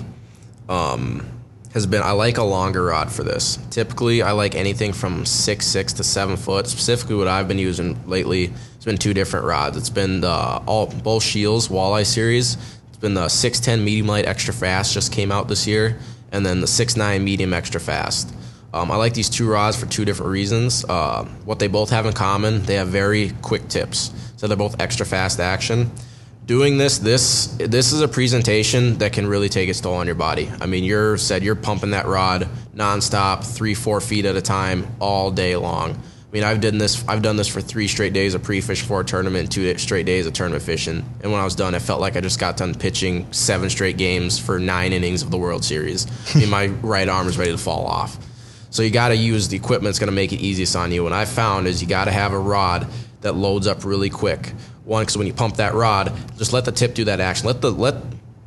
Um, 0.68 1.28
has 1.76 1.86
been 1.86 2.02
I 2.02 2.12
like 2.12 2.38
a 2.38 2.44
longer 2.44 2.86
rod 2.86 3.12
for 3.12 3.24
this. 3.24 3.60
Typically, 3.70 4.22
I 4.24 4.32
like 4.32 4.56
anything 4.56 4.94
from 4.94 5.26
six 5.26 5.68
six 5.68 5.92
to 5.94 6.04
seven 6.04 6.38
foot. 6.38 6.68
Specifically, 6.68 7.18
what 7.18 7.28
I've 7.28 7.50
been 7.50 7.60
using 7.60 8.08
lately 8.08 8.52
it's 8.76 8.86
been 8.86 8.98
two 8.98 9.14
different 9.14 9.46
rods. 9.46 9.76
It's 9.76 9.90
been 9.90 10.22
the 10.22 10.30
all 10.30 10.88
both 10.88 11.22
Shields 11.22 11.68
Walleye 11.68 12.06
series. 12.06 12.56
It's 12.88 12.98
been 12.98 13.14
the 13.14 13.28
610 13.28 13.84
medium 13.84 14.08
light 14.08 14.26
extra 14.26 14.54
fast 14.54 14.94
just 14.94 15.12
came 15.12 15.34
out 15.34 15.50
this 15.50 15.68
year, 15.68 16.00
and 16.32 16.46
then 16.46 16.62
the 16.62 16.68
six 16.68 16.96
nine 16.96 17.26
medium 17.26 17.54
extra 17.54 17.82
fast. 17.82 18.34
Um, 18.74 18.90
I 18.90 18.96
like 18.96 19.14
these 19.14 19.30
two 19.30 19.50
rods 19.50 19.78
for 19.78 19.86
two 19.86 20.06
different 20.06 20.32
reasons. 20.32 20.86
Uh, 20.86 21.26
what 21.44 21.60
they 21.60 21.68
both 21.68 21.90
have 21.90 22.06
in 22.06 22.14
common, 22.14 22.64
they 22.64 22.76
have 22.76 22.88
very 22.88 23.32
quick 23.42 23.68
tips. 23.68 24.12
So 24.38 24.48
they're 24.48 24.58
both 24.58 24.80
extra 24.82 25.06
fast 25.06 25.42
action 25.42 25.92
doing 26.46 26.78
this 26.78 27.00
this 27.00 27.48
this 27.58 27.92
is 27.92 28.02
a 28.02 28.08
presentation 28.08 28.98
that 29.00 29.14
can 29.14 29.26
really 29.26 29.50
take 29.50 29.68
its 29.68 29.82
toll 29.82 29.96
on 29.96 30.06
your 30.06 30.16
body. 30.16 30.52
I 30.62 30.68
mean 30.68 30.84
you're 30.84 31.18
said 31.18 31.44
you're 31.44 31.56
pumping 31.56 31.92
that 31.92 32.06
rod 32.06 32.48
nonstop 32.76 33.44
three 33.44 33.74
four 33.74 34.00
feet 34.00 34.26
at 34.26 34.36
a 34.36 34.42
time 34.42 34.88
all 35.00 35.32
day 35.32 35.56
long. 35.56 35.92
I 35.92 36.32
mean 36.32 36.44
i've 36.44 36.62
done 36.62 36.78
this 36.78 37.08
i've 37.08 37.22
done 37.22 37.36
this 37.38 37.48
for 37.48 37.62
three 37.62 37.88
straight 37.88 38.14
days 38.14 38.36
of 38.36 38.44
pre-fish 38.44 38.82
for 38.84 39.02
a 39.02 39.06
tournament 39.06 39.52
two 39.52 39.76
straight 39.78 40.06
days 40.06 40.28
of 40.28 40.34
tournament 40.34 40.64
fishing. 40.64 41.04
And 41.24 41.32
when 41.32 41.42
i 41.42 41.44
was 41.44 41.56
done 41.56 41.74
it 41.74 41.82
felt 41.82 42.00
like 42.00 42.16
i 42.16 42.22
just 42.22 42.40
got 42.40 42.58
done 42.58 42.76
pitching 42.76 43.32
seven 43.34 43.70
straight 43.70 43.98
games 43.98 44.38
for 44.38 44.60
nine 44.60 44.94
innings 44.94 45.24
of 45.24 45.32
the 45.32 45.38
world 45.38 45.64
series. 45.66 46.06
I 46.36 46.40
mean 46.40 46.50
my 46.50 46.68
right 46.84 47.10
arm 47.10 47.28
is 47.28 47.38
ready 47.38 47.52
to 47.52 47.58
fall 47.58 47.88
off. 47.88 48.18
So 48.70 48.84
you 48.84 48.92
got 48.92 49.08
to 49.08 49.16
use 49.16 49.48
the 49.48 49.56
equipment 49.56 49.86
that's 49.86 50.00
going 50.00 50.10
to 50.10 50.16
make 50.16 50.34
it 50.34 50.42
easiest 50.42 50.76
on 50.76 50.92
you. 50.92 51.08
And 51.08 51.16
i 51.16 51.26
found 51.26 51.66
is 51.66 51.82
you 51.82 51.88
got 51.88 52.06
to 52.06 52.12
have 52.12 52.34
a 52.34 52.40
rod 52.40 52.88
that 53.22 53.34
loads 53.34 53.66
up 53.66 53.84
really 53.84 54.12
quick 54.12 54.54
One, 54.86 55.02
because 55.02 55.18
when 55.18 55.28
you 55.28 55.34
pump 55.34 55.58
that 55.58 55.74
rod, 55.74 56.14
just 56.38 56.54
let 56.54 56.66
the 56.66 56.72
tip 56.72 56.94
do 56.94 57.06
that 57.06 57.20
action. 57.20 57.48
Let 57.48 57.62
the 57.62 57.72
let 57.72 57.96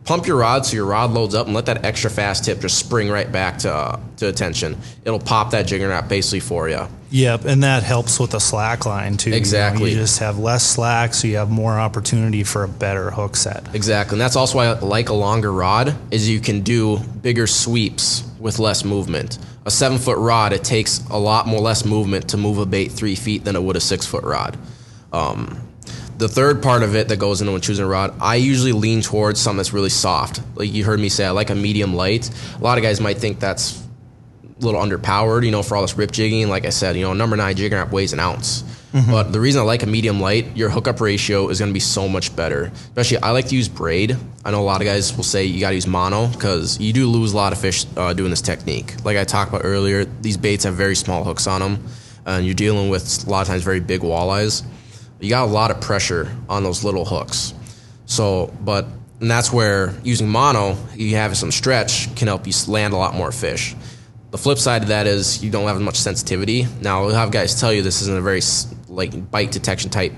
pump 0.08 0.26
your 0.26 0.38
rod 0.38 0.64
so 0.64 0.74
your 0.74 0.86
rod 0.86 1.10
loads 1.10 1.34
up 1.34 1.44
and 1.46 1.54
let 1.54 1.66
that 1.66 1.84
extra 1.84 2.10
fast 2.10 2.44
tip 2.44 2.60
just 2.60 2.78
spring 2.78 3.10
right 3.10 3.30
back 3.30 3.58
to 3.58 3.72
uh, 3.72 4.00
to 4.16 4.28
attention. 4.28 4.76
It'll 5.04 5.20
pop 5.20 5.50
that 5.50 5.66
jigger 5.66 5.88
Rap 5.88 6.08
basically 6.08 6.40
for 6.40 6.68
you. 6.68 6.88
Yep, 7.10 7.44
and 7.46 7.62
that 7.62 7.82
helps 7.82 8.20
with 8.20 8.32
the 8.32 8.38
slack 8.38 8.84
line 8.86 9.16
too. 9.16 9.30
You 9.30 9.36
know, 9.36 9.38
Exactly. 9.38 9.90
You, 9.90 9.96
just 9.96 10.18
have 10.18 10.38
less 10.38 10.62
slack, 10.62 11.14
so 11.14 11.26
you 11.26 11.36
have 11.36 11.50
more 11.50 11.78
opportunity 11.78 12.42
for 12.42 12.64
a 12.64 12.68
better 12.68 13.10
hook 13.10 13.34
set. 13.36 13.74
Exactly, 13.74 14.14
and 14.14 14.20
that's 14.20 14.36
also 14.36 14.58
why 14.58 14.66
I 14.66 14.78
like 14.78 15.08
a 15.08 15.14
longer 15.14 15.52
rod 15.52 15.96
is 16.10 16.28
you 16.28 16.40
can 16.40 16.60
do 16.60 16.98
bigger 16.98 17.46
sweeps 17.46 18.24
with 18.38 18.58
less 18.58 18.84
movement. 18.84 19.38
A 19.64 19.70
seven 19.70 19.98
foot 19.98 20.18
rod, 20.18 20.52
it 20.52 20.64
takes 20.64 21.04
a 21.10 21.18
lot 21.18 21.46
more 21.46 21.60
less 21.60 21.84
movement 21.84 22.30
to 22.30 22.36
move 22.36 22.58
a 22.58 22.66
bait 22.66 22.88
three 22.88 23.14
feet 23.14 23.44
than 23.44 23.56
it 23.56 23.62
would 23.62 23.76
a 23.76 23.80
six 23.80 24.06
foot 24.06 24.24
rod. 24.24 24.56
Um, 25.12 25.67
the 26.18 26.28
third 26.28 26.62
part 26.62 26.82
of 26.82 26.96
it 26.96 27.08
that 27.08 27.18
goes 27.18 27.40
into 27.40 27.52
when 27.52 27.60
choosing 27.60 27.84
a 27.84 27.88
rod, 27.88 28.14
I 28.20 28.36
usually 28.36 28.72
lean 28.72 29.02
towards 29.02 29.40
something 29.40 29.58
that's 29.58 29.72
really 29.72 29.88
soft. 29.88 30.40
Like 30.56 30.72
you 30.72 30.84
heard 30.84 30.98
me 31.00 31.08
say, 31.08 31.24
I 31.24 31.30
like 31.30 31.50
a 31.50 31.54
medium 31.54 31.94
light. 31.94 32.28
A 32.56 32.62
lot 32.62 32.76
of 32.76 32.82
guys 32.82 33.00
might 33.00 33.18
think 33.18 33.38
that's 33.38 33.80
a 34.60 34.64
little 34.64 34.80
underpowered, 34.80 35.44
you 35.44 35.52
know, 35.52 35.62
for 35.62 35.76
all 35.76 35.82
this 35.82 35.96
rip 35.96 36.10
jigging. 36.10 36.48
Like 36.48 36.66
I 36.66 36.70
said, 36.70 36.96
you 36.96 37.02
know, 37.02 37.12
number 37.12 37.36
nine 37.36 37.54
jigging 37.56 37.78
Rap 37.78 37.92
weighs 37.92 38.12
an 38.12 38.20
ounce. 38.20 38.64
But 38.90 39.32
the 39.32 39.38
reason 39.38 39.60
I 39.60 39.64
like 39.64 39.82
a 39.82 39.86
medium 39.86 40.18
light, 40.18 40.56
your 40.56 40.70
hookup 40.70 41.00
ratio 41.00 41.50
is 41.50 41.58
going 41.60 41.70
to 41.70 41.74
be 41.74 41.78
so 41.78 42.08
much 42.08 42.34
better. 42.34 42.72
Especially, 42.74 43.18
I 43.18 43.30
like 43.30 43.46
to 43.48 43.54
use 43.54 43.68
braid. 43.68 44.16
I 44.44 44.50
know 44.50 44.60
a 44.60 44.64
lot 44.64 44.80
of 44.80 44.86
guys 44.86 45.14
will 45.14 45.24
say 45.24 45.44
you 45.44 45.60
got 45.60 45.68
to 45.68 45.74
use 45.74 45.86
mono 45.86 46.26
because 46.28 46.80
you 46.80 46.92
do 46.92 47.06
lose 47.06 47.32
a 47.32 47.36
lot 47.36 47.52
of 47.52 47.60
fish 47.60 47.84
uh, 47.96 48.12
doing 48.14 48.30
this 48.30 48.40
technique. 48.40 48.94
Like 49.04 49.16
I 49.16 49.24
talked 49.24 49.50
about 49.50 49.60
earlier, 49.64 50.04
these 50.04 50.38
baits 50.38 50.64
have 50.64 50.74
very 50.74 50.96
small 50.96 51.22
hooks 51.22 51.46
on 51.46 51.60
them, 51.60 51.86
and 52.24 52.46
you're 52.46 52.54
dealing 52.54 52.88
with 52.88 53.26
a 53.26 53.30
lot 53.30 53.42
of 53.42 53.46
times 53.46 53.62
very 53.62 53.78
big 53.78 54.00
walleyes. 54.00 54.64
You 55.20 55.30
got 55.30 55.44
a 55.44 55.50
lot 55.50 55.70
of 55.70 55.80
pressure 55.80 56.34
on 56.48 56.62
those 56.62 56.84
little 56.84 57.04
hooks. 57.04 57.54
So, 58.06 58.54
but 58.60 58.86
and 59.20 59.30
that's 59.30 59.52
where 59.52 59.94
using 60.04 60.28
mono, 60.28 60.76
you 60.94 61.16
have 61.16 61.36
some 61.36 61.50
stretch 61.50 62.14
can 62.14 62.28
help 62.28 62.46
you 62.46 62.52
land 62.68 62.94
a 62.94 62.96
lot 62.96 63.14
more 63.14 63.32
fish. 63.32 63.74
The 64.30 64.38
flip 64.38 64.58
side 64.58 64.82
of 64.82 64.88
that 64.88 65.06
is 65.06 65.42
you 65.42 65.50
don't 65.50 65.66
have 65.66 65.76
as 65.76 65.82
much 65.82 65.96
sensitivity. 65.96 66.66
Now, 66.80 67.06
we'll 67.06 67.14
have 67.14 67.30
guys 67.30 67.58
tell 67.58 67.72
you 67.72 67.82
this 67.82 68.02
isn't 68.02 68.16
a 68.16 68.20
very 68.20 68.42
like 68.88 69.30
bite 69.30 69.50
detection 69.50 69.90
type 69.90 70.12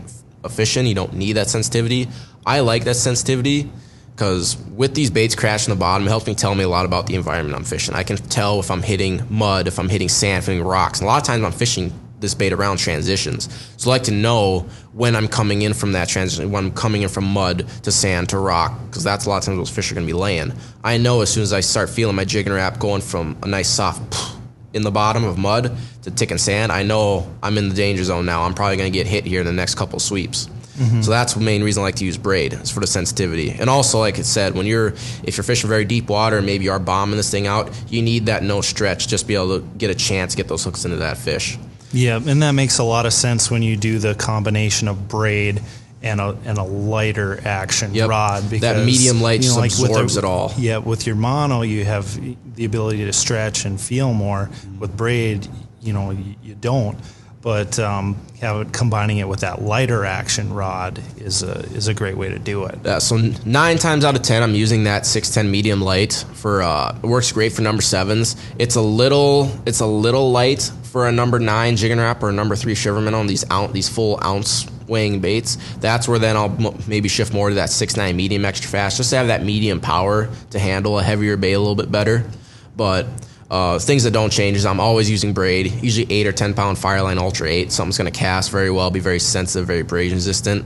of 0.44 0.52
fishing. 0.52 0.86
You 0.86 0.94
don't 0.94 1.14
need 1.14 1.34
that 1.34 1.48
sensitivity. 1.48 2.08
I 2.44 2.60
like 2.60 2.84
that 2.84 2.96
sensitivity 2.96 3.70
because 4.14 4.58
with 4.76 4.94
these 4.94 5.10
baits 5.10 5.34
crashing 5.34 5.72
the 5.72 5.78
bottom, 5.78 6.06
it 6.06 6.10
helps 6.10 6.26
me 6.26 6.34
tell 6.34 6.54
me 6.54 6.64
a 6.64 6.68
lot 6.68 6.84
about 6.84 7.06
the 7.06 7.14
environment 7.14 7.56
I'm 7.56 7.64
fishing. 7.64 7.94
I 7.94 8.02
can 8.02 8.16
tell 8.16 8.60
if 8.60 8.70
I'm 8.70 8.82
hitting 8.82 9.22
mud, 9.30 9.66
if 9.66 9.78
I'm 9.78 9.88
hitting 9.88 10.08
sand, 10.08 10.42
if 10.42 10.48
I'm 10.48 10.54
hitting 10.54 10.66
rocks. 10.66 10.98
And 10.98 11.06
a 11.06 11.10
lot 11.10 11.22
of 11.22 11.26
times 11.26 11.44
I'm 11.44 11.52
fishing 11.52 11.92
this 12.20 12.34
bait 12.34 12.52
around 12.52 12.76
transitions. 12.76 13.48
So 13.76 13.90
I 13.90 13.94
like 13.94 14.04
to 14.04 14.12
know 14.12 14.60
when 14.92 15.16
I'm 15.16 15.28
coming 15.28 15.62
in 15.62 15.74
from 15.74 15.92
that 15.92 16.08
transition, 16.08 16.50
when 16.50 16.66
I'm 16.66 16.72
coming 16.72 17.02
in 17.02 17.08
from 17.08 17.24
mud 17.24 17.66
to 17.82 17.90
sand 17.90 18.28
to 18.30 18.38
rock, 18.38 18.78
because 18.86 19.02
that's 19.02 19.26
a 19.26 19.30
lot 19.30 19.38
of 19.38 19.44
times 19.44 19.58
those 19.58 19.70
fish 19.70 19.90
are 19.90 19.94
going 19.94 20.06
to 20.06 20.12
be 20.12 20.18
laying. 20.18 20.52
I 20.84 20.98
know 20.98 21.22
as 21.22 21.30
soon 21.30 21.42
as 21.42 21.52
I 21.52 21.60
start 21.60 21.90
feeling 21.90 22.16
my 22.16 22.24
jigging 22.24 22.52
Rap 22.52 22.78
going 22.78 23.00
from 23.00 23.36
a 23.42 23.46
nice 23.48 23.68
soft 23.68 24.36
in 24.72 24.82
the 24.82 24.90
bottom 24.90 25.24
of 25.24 25.38
mud 25.38 25.76
to 26.02 26.10
ticking 26.10 26.38
sand, 26.38 26.70
I 26.70 26.82
know 26.82 27.28
I'm 27.42 27.58
in 27.58 27.68
the 27.68 27.74
danger 27.74 28.04
zone 28.04 28.26
now. 28.26 28.42
I'm 28.42 28.54
probably 28.54 28.76
going 28.76 28.92
to 28.92 28.96
get 28.96 29.06
hit 29.06 29.24
here 29.24 29.40
in 29.40 29.46
the 29.46 29.52
next 29.52 29.74
couple 29.74 29.98
sweeps. 29.98 30.48
Mm-hmm. 30.80 31.02
So 31.02 31.10
that's 31.10 31.34
the 31.34 31.40
main 31.40 31.62
reason 31.62 31.82
I 31.82 31.84
like 31.84 31.96
to 31.96 32.06
use 32.06 32.16
braid. 32.16 32.54
It's 32.54 32.70
for 32.70 32.80
the 32.80 32.86
sensitivity, 32.86 33.50
and 33.50 33.68
also 33.68 33.98
like 33.98 34.18
I 34.18 34.22
said, 34.22 34.54
when 34.54 34.64
you're 34.64 34.94
if 35.24 35.36
you're 35.36 35.44
fishing 35.44 35.68
very 35.68 35.84
deep 35.84 36.08
water 36.08 36.38
and 36.38 36.46
maybe 36.46 36.64
you 36.64 36.70
are 36.70 36.78
bombing 36.78 37.18
this 37.18 37.30
thing 37.30 37.46
out, 37.46 37.70
you 37.90 38.00
need 38.00 38.26
that 38.26 38.42
no 38.42 38.62
stretch 38.62 39.06
just 39.06 39.24
to 39.24 39.28
be 39.28 39.34
able 39.34 39.60
to 39.60 39.66
get 39.76 39.90
a 39.90 39.94
chance 39.94 40.32
to 40.32 40.38
get 40.38 40.48
those 40.48 40.64
hooks 40.64 40.86
into 40.86 40.96
that 40.96 41.18
fish. 41.18 41.58
Yeah, 41.92 42.16
and 42.24 42.42
that 42.42 42.52
makes 42.52 42.78
a 42.78 42.84
lot 42.84 43.06
of 43.06 43.12
sense 43.12 43.50
when 43.50 43.62
you 43.62 43.76
do 43.76 43.98
the 43.98 44.14
combination 44.14 44.88
of 44.88 45.08
braid 45.08 45.60
and 46.02 46.20
a 46.20 46.36
and 46.44 46.56
a 46.56 46.62
lighter 46.62 47.40
action 47.44 47.94
Yep. 47.94 48.08
rod. 48.08 48.42
That 48.44 48.50
Because 48.50 48.86
medium 48.86 49.20
light 49.20 49.42
just 49.42 49.56
with 49.58 49.90
absorbs 49.90 50.16
it 50.16 50.24
all. 50.24 50.54
Yeah, 50.56 50.78
with 50.78 51.06
your 51.06 51.16
mono, 51.16 51.62
you 51.62 51.84
have 51.84 52.18
the 52.56 52.64
ability 52.64 53.04
to 53.04 53.12
stretch 53.12 53.64
and 53.64 53.80
feel 53.80 54.14
more. 54.14 54.48
With 54.78 54.96
braid, 54.96 55.46
you 55.82 55.92
know, 55.92 56.10
you, 56.10 56.36
you 56.42 56.54
don't. 56.54 56.96
But 57.42 57.78
um, 57.78 58.16
it, 58.42 58.72
combining 58.72 59.16
it 59.18 59.26
with 59.26 59.40
that 59.40 59.62
lighter 59.62 60.04
action 60.04 60.52
rod 60.52 61.00
is 61.16 61.42
a 61.42 61.60
is 61.74 61.88
a 61.88 61.94
great 61.94 62.16
way 62.16 62.28
to 62.28 62.38
do 62.38 62.66
it. 62.66 62.86
Uh, 62.86 63.00
so 63.00 63.16
nine 63.46 63.78
times 63.78 64.04
out 64.04 64.14
of 64.14 64.22
ten, 64.22 64.42
I'm 64.42 64.54
using 64.54 64.84
that 64.84 65.06
610 65.06 65.50
medium 65.50 65.80
light 65.80 66.24
for. 66.34 66.62
Uh, 66.62 66.98
it 67.02 67.06
works 67.06 67.32
great 67.32 67.52
for 67.52 67.62
number 67.62 67.82
sevens. 67.82 68.36
It's 68.58 68.76
a 68.76 68.82
little, 68.82 69.50
it's 69.64 69.80
a 69.80 69.86
little 69.86 70.30
light 70.32 70.70
for 70.84 71.08
a 71.08 71.12
number 71.12 71.38
nine 71.38 71.76
jigging 71.76 71.98
Rap 71.98 72.22
or 72.22 72.28
a 72.28 72.32
number 72.32 72.56
three 72.56 72.74
shiver 72.74 72.98
on 73.14 73.26
These 73.26 73.48
ounce, 73.50 73.72
these 73.72 73.88
full 73.88 74.18
ounce 74.22 74.66
weighing 74.86 75.20
baits. 75.20 75.56
That's 75.76 76.08
where 76.08 76.18
then 76.18 76.36
I'll 76.36 76.66
m- 76.66 76.76
maybe 76.88 77.08
shift 77.08 77.32
more 77.32 77.48
to 77.48 77.54
that 77.54 77.70
six 77.70 77.96
nine 77.96 78.16
medium 78.16 78.44
extra 78.44 78.68
fast, 78.68 78.98
just 78.98 79.10
to 79.10 79.16
have 79.16 79.28
that 79.28 79.44
medium 79.44 79.80
power 79.80 80.28
to 80.50 80.58
handle 80.58 80.98
a 80.98 81.02
heavier 81.02 81.38
bait 81.38 81.52
a 81.54 81.58
little 81.58 81.76
bit 81.76 81.90
better. 81.90 82.28
But 82.76 83.06
uh, 83.50 83.78
things 83.80 84.04
that 84.04 84.12
don't 84.12 84.30
change 84.30 84.56
is 84.56 84.64
I'm 84.64 84.78
always 84.78 85.10
using 85.10 85.32
braid, 85.32 85.82
usually 85.82 86.06
eight 86.10 86.26
or 86.26 86.32
ten 86.32 86.54
pound 86.54 86.76
Fireline 86.76 87.18
Ultra 87.18 87.48
Eight. 87.48 87.72
Something's 87.72 87.98
going 87.98 88.10
to 88.10 88.16
cast 88.16 88.50
very 88.50 88.70
well, 88.70 88.90
be 88.90 89.00
very 89.00 89.18
sensitive, 89.18 89.66
very 89.66 89.82
braid 89.82 90.12
resistant. 90.12 90.64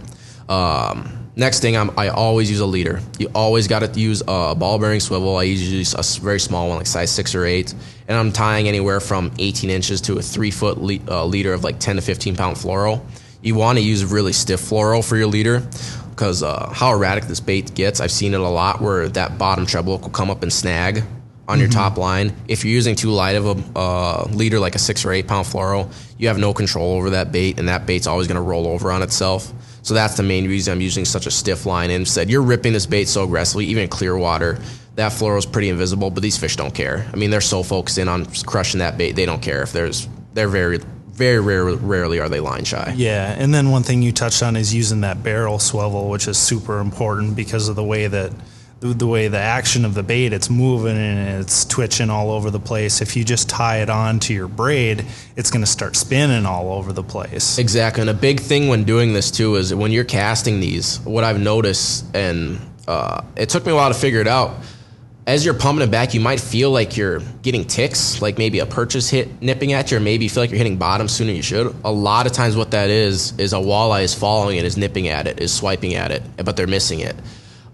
Um, 0.51 1.31
next 1.35 1.61
thing, 1.61 1.79
I'm, 1.79 1.99
I 1.99 2.09
always 2.09 2.51
use 2.51 2.61
a 2.61 2.67
leader. 2.67 3.01
You 3.19 3.31
always 3.35 3.69
got 3.69 3.79
to 3.81 4.01
use 4.01 4.23
a 4.29 4.55
ball 4.55 4.79
bearing 4.79 5.01
swivel. 5.01 5.37
I 5.37 5.45
usually 5.45 5.79
use 5.79 5.95
a 5.95 6.21
very 6.21 6.39
small 6.39 6.69
one, 6.69 6.77
like 6.77 6.87
size 6.87 7.11
six 7.11 7.35
or 7.35 7.47
eight, 7.47 7.73
and 8.07 8.19
I'm 8.19 8.33
tying 8.33 8.69
anywhere 8.69 9.01
from 9.01 9.33
18 9.39 9.71
inches 9.71 10.03
to 10.03 10.19
a 10.19 10.23
three 10.23 10.51
foot 10.51 10.77
le- 10.77 10.99
uh, 11.09 11.25
leader 11.25 11.55
of 11.55 11.65
like 11.65 11.79
10 11.79 11.97
to 11.97 12.03
15 12.03 12.37
pound 12.37 12.57
fluoro. 12.59 13.01
You 13.41 13.55
want 13.55 13.79
to 13.79 13.85
use 13.85 14.05
really 14.05 14.35
stiff 14.35 14.61
fluoro 14.61 15.03
for 15.03 15.17
your 15.17 15.27
leader 15.27 15.67
because 16.11 16.43
uh, 16.43 16.71
how 16.73 16.93
erratic 16.93 17.25
this 17.25 17.41
bait 17.41 17.75
gets, 17.75 18.01
I've 18.01 18.13
seen 18.13 18.35
it 18.35 18.41
a 18.41 18.49
lot 18.49 18.83
where 18.83 19.09
that 19.09 19.39
bottom 19.39 19.65
treble 19.65 19.99
will 19.99 20.11
come 20.11 20.31
up 20.31 20.43
and 20.43 20.53
snag 20.53 21.03
on 21.47 21.61
your 21.61 21.69
top 21.69 21.99
line. 21.99 22.35
If 22.49 22.65
you're 22.65 22.73
using 22.73 22.97
too 22.97 23.11
light 23.11 23.37
of 23.37 23.47
a 23.47 23.79
uh, 23.79 24.29
leader, 24.31 24.59
like 24.59 24.75
a 24.75 24.79
six 24.79 25.05
or 25.05 25.13
eight 25.13 25.27
pound 25.27 25.47
fluoro, 25.47 25.93
you 26.19 26.29
have 26.29 26.39
no 26.39 26.55
control 26.55 26.97
over 26.97 27.11
that 27.11 27.33
bait, 27.33 27.59
and 27.59 27.69
that 27.69 27.87
bait's 27.87 28.07
always 28.07 28.27
going 28.27 28.37
to 28.37 28.43
roll 28.43 28.67
over 28.67 28.91
on 28.91 29.03
itself. 29.03 29.53
So 29.83 29.93
that's 29.93 30.17
the 30.17 30.23
main 30.23 30.49
reason 30.49 30.73
I'm 30.73 30.81
using 30.81 31.05
such 31.05 31.27
a 31.27 31.31
stiff 31.31 31.67
line. 31.67 31.91
And 31.91 32.01
instead, 32.01 32.31
you're 32.31 32.43
ripping 32.43 32.73
this 32.73 32.87
bait 32.87 33.07
so 33.07 33.25
aggressively, 33.25 33.67
even 33.67 33.89
clear 33.89 34.17
water, 34.17 34.59
that 34.95 35.13
fluoro 35.13 35.37
is 35.37 35.45
pretty 35.45 35.69
invisible. 35.69 36.11
But 36.11 36.23
these 36.23 36.39
fish 36.39 36.57
don't 36.57 36.75
care. 36.75 37.07
I 37.13 37.17
mean, 37.17 37.31
they're 37.31 37.43
so 37.43 37.63
focused 37.63 37.99
in 37.99 38.09
on 38.09 38.25
crushing 38.47 38.79
that 38.79 38.97
bait, 38.97 39.13
they 39.13 39.27
don't 39.27 39.43
care 39.43 39.63
if 39.63 39.73
there's. 39.73 40.09
They're 40.33 40.49
very, 40.49 40.79
very 41.11 41.39
rare, 41.39 41.65
rarely 41.65 42.19
are 42.19 42.29
they 42.29 42.41
line 42.41 42.65
shy. 42.65 42.93
Yeah, 42.97 43.37
and 43.39 43.55
then 43.55 43.71
one 43.71 43.85
thing 43.85 44.03
you 44.03 44.11
touched 44.11 44.43
on 44.43 44.57
is 44.57 44.75
using 44.75 45.03
that 45.03 45.23
barrel 45.23 45.61
swivel, 45.61 46.09
which 46.09 46.27
is 46.27 46.39
super 46.39 46.81
important 46.81 47.37
because 47.37 47.69
of 47.69 47.77
the 47.77 47.85
way 47.85 48.09
that 48.09 48.33
the, 48.93 49.07
way 49.07 49.29
the 49.29 49.39
action 49.39 49.85
of 49.85 49.95
the 49.95 50.03
bait 50.03 50.33
it's 50.33 50.51
moving 50.51 50.97
and 50.97 51.41
it's 51.41 51.65
twitching 51.65 52.11
all 52.11 52.31
over 52.31 52.51
the 52.51 52.61
place. 52.61 53.01
If 53.01 53.17
you 53.17 53.25
just 53.25 53.49
tie 53.49 53.79
it 53.79 53.89
on 53.89 54.21
to 54.21 54.35
your 54.35 54.49
braid, 54.49 55.07
it's 55.37 55.51
going 55.51 55.63
to 55.65 55.71
start 55.71 55.97
spinning 55.97 56.45
all 56.45 56.73
over 56.73 56.93
the 56.93 57.03
place. 57.03 57.59
Exactly. 57.59 58.03
And 58.03 58.11
a 58.11 58.15
big 58.15 58.41
thing 58.41 58.69
when 58.69 58.85
doing 58.85 59.15
this 59.15 59.31
too 59.31 59.57
is 59.57 59.75
when 59.75 59.91
you're 59.91 60.05
casting 60.05 60.61
these, 60.61 61.01
what 61.01 61.25
I've 61.25 61.41
noticed, 61.41 62.15
and 62.15 62.61
uh, 62.87 63.23
it 63.37 63.49
took 63.49 63.65
me 63.65 63.73
a 63.73 63.75
while 63.75 63.93
to 63.93 63.99
figure 63.99 64.21
it 64.21 64.29
out. 64.29 64.57
As 65.27 65.43
you're 65.43 65.55
pumping 65.55 65.83
it 65.83 65.91
back, 65.91 66.13
you 66.13 66.21
might 66.21 66.39
feel 66.39 66.71
like 66.71 66.99
you're 66.99 67.21
getting 67.41 67.65
ticks, 67.65 68.21
like 68.21 68.37
maybe 68.37 68.59
a 68.59 68.67
purchase 68.67 69.09
hit 69.09 69.41
nipping 69.41 69.73
at 69.73 69.91
you, 69.91 69.97
or 69.97 70.01
maybe 70.01 70.25
you 70.25 70.31
feel 70.31 70.43
like 70.43 70.51
you're 70.51 70.59
hitting 70.59 70.77
bottom 70.77 71.09
sooner 71.09 71.29
than 71.29 71.37
you 71.37 71.43
should. 71.43 71.75
A 71.83 71.91
lot 71.91 72.27
of 72.27 72.33
times, 72.33 72.57
what 72.57 72.73
that 72.73 72.91
is 72.91 73.33
is 73.39 73.55
a 73.55 73.57
walleye 73.57 74.03
is 74.03 74.15
following 74.15 74.59
it, 74.59 74.67
is 74.67 74.77
nipping 74.77 75.09
at 75.09 75.27
it, 75.27 75.41
is 75.41 75.51
swiping 75.51 75.95
at 75.95 76.11
it, 76.11 76.23
but 76.45 76.59
they're 76.59 76.67
missing 76.67 77.01
it. 77.01 77.17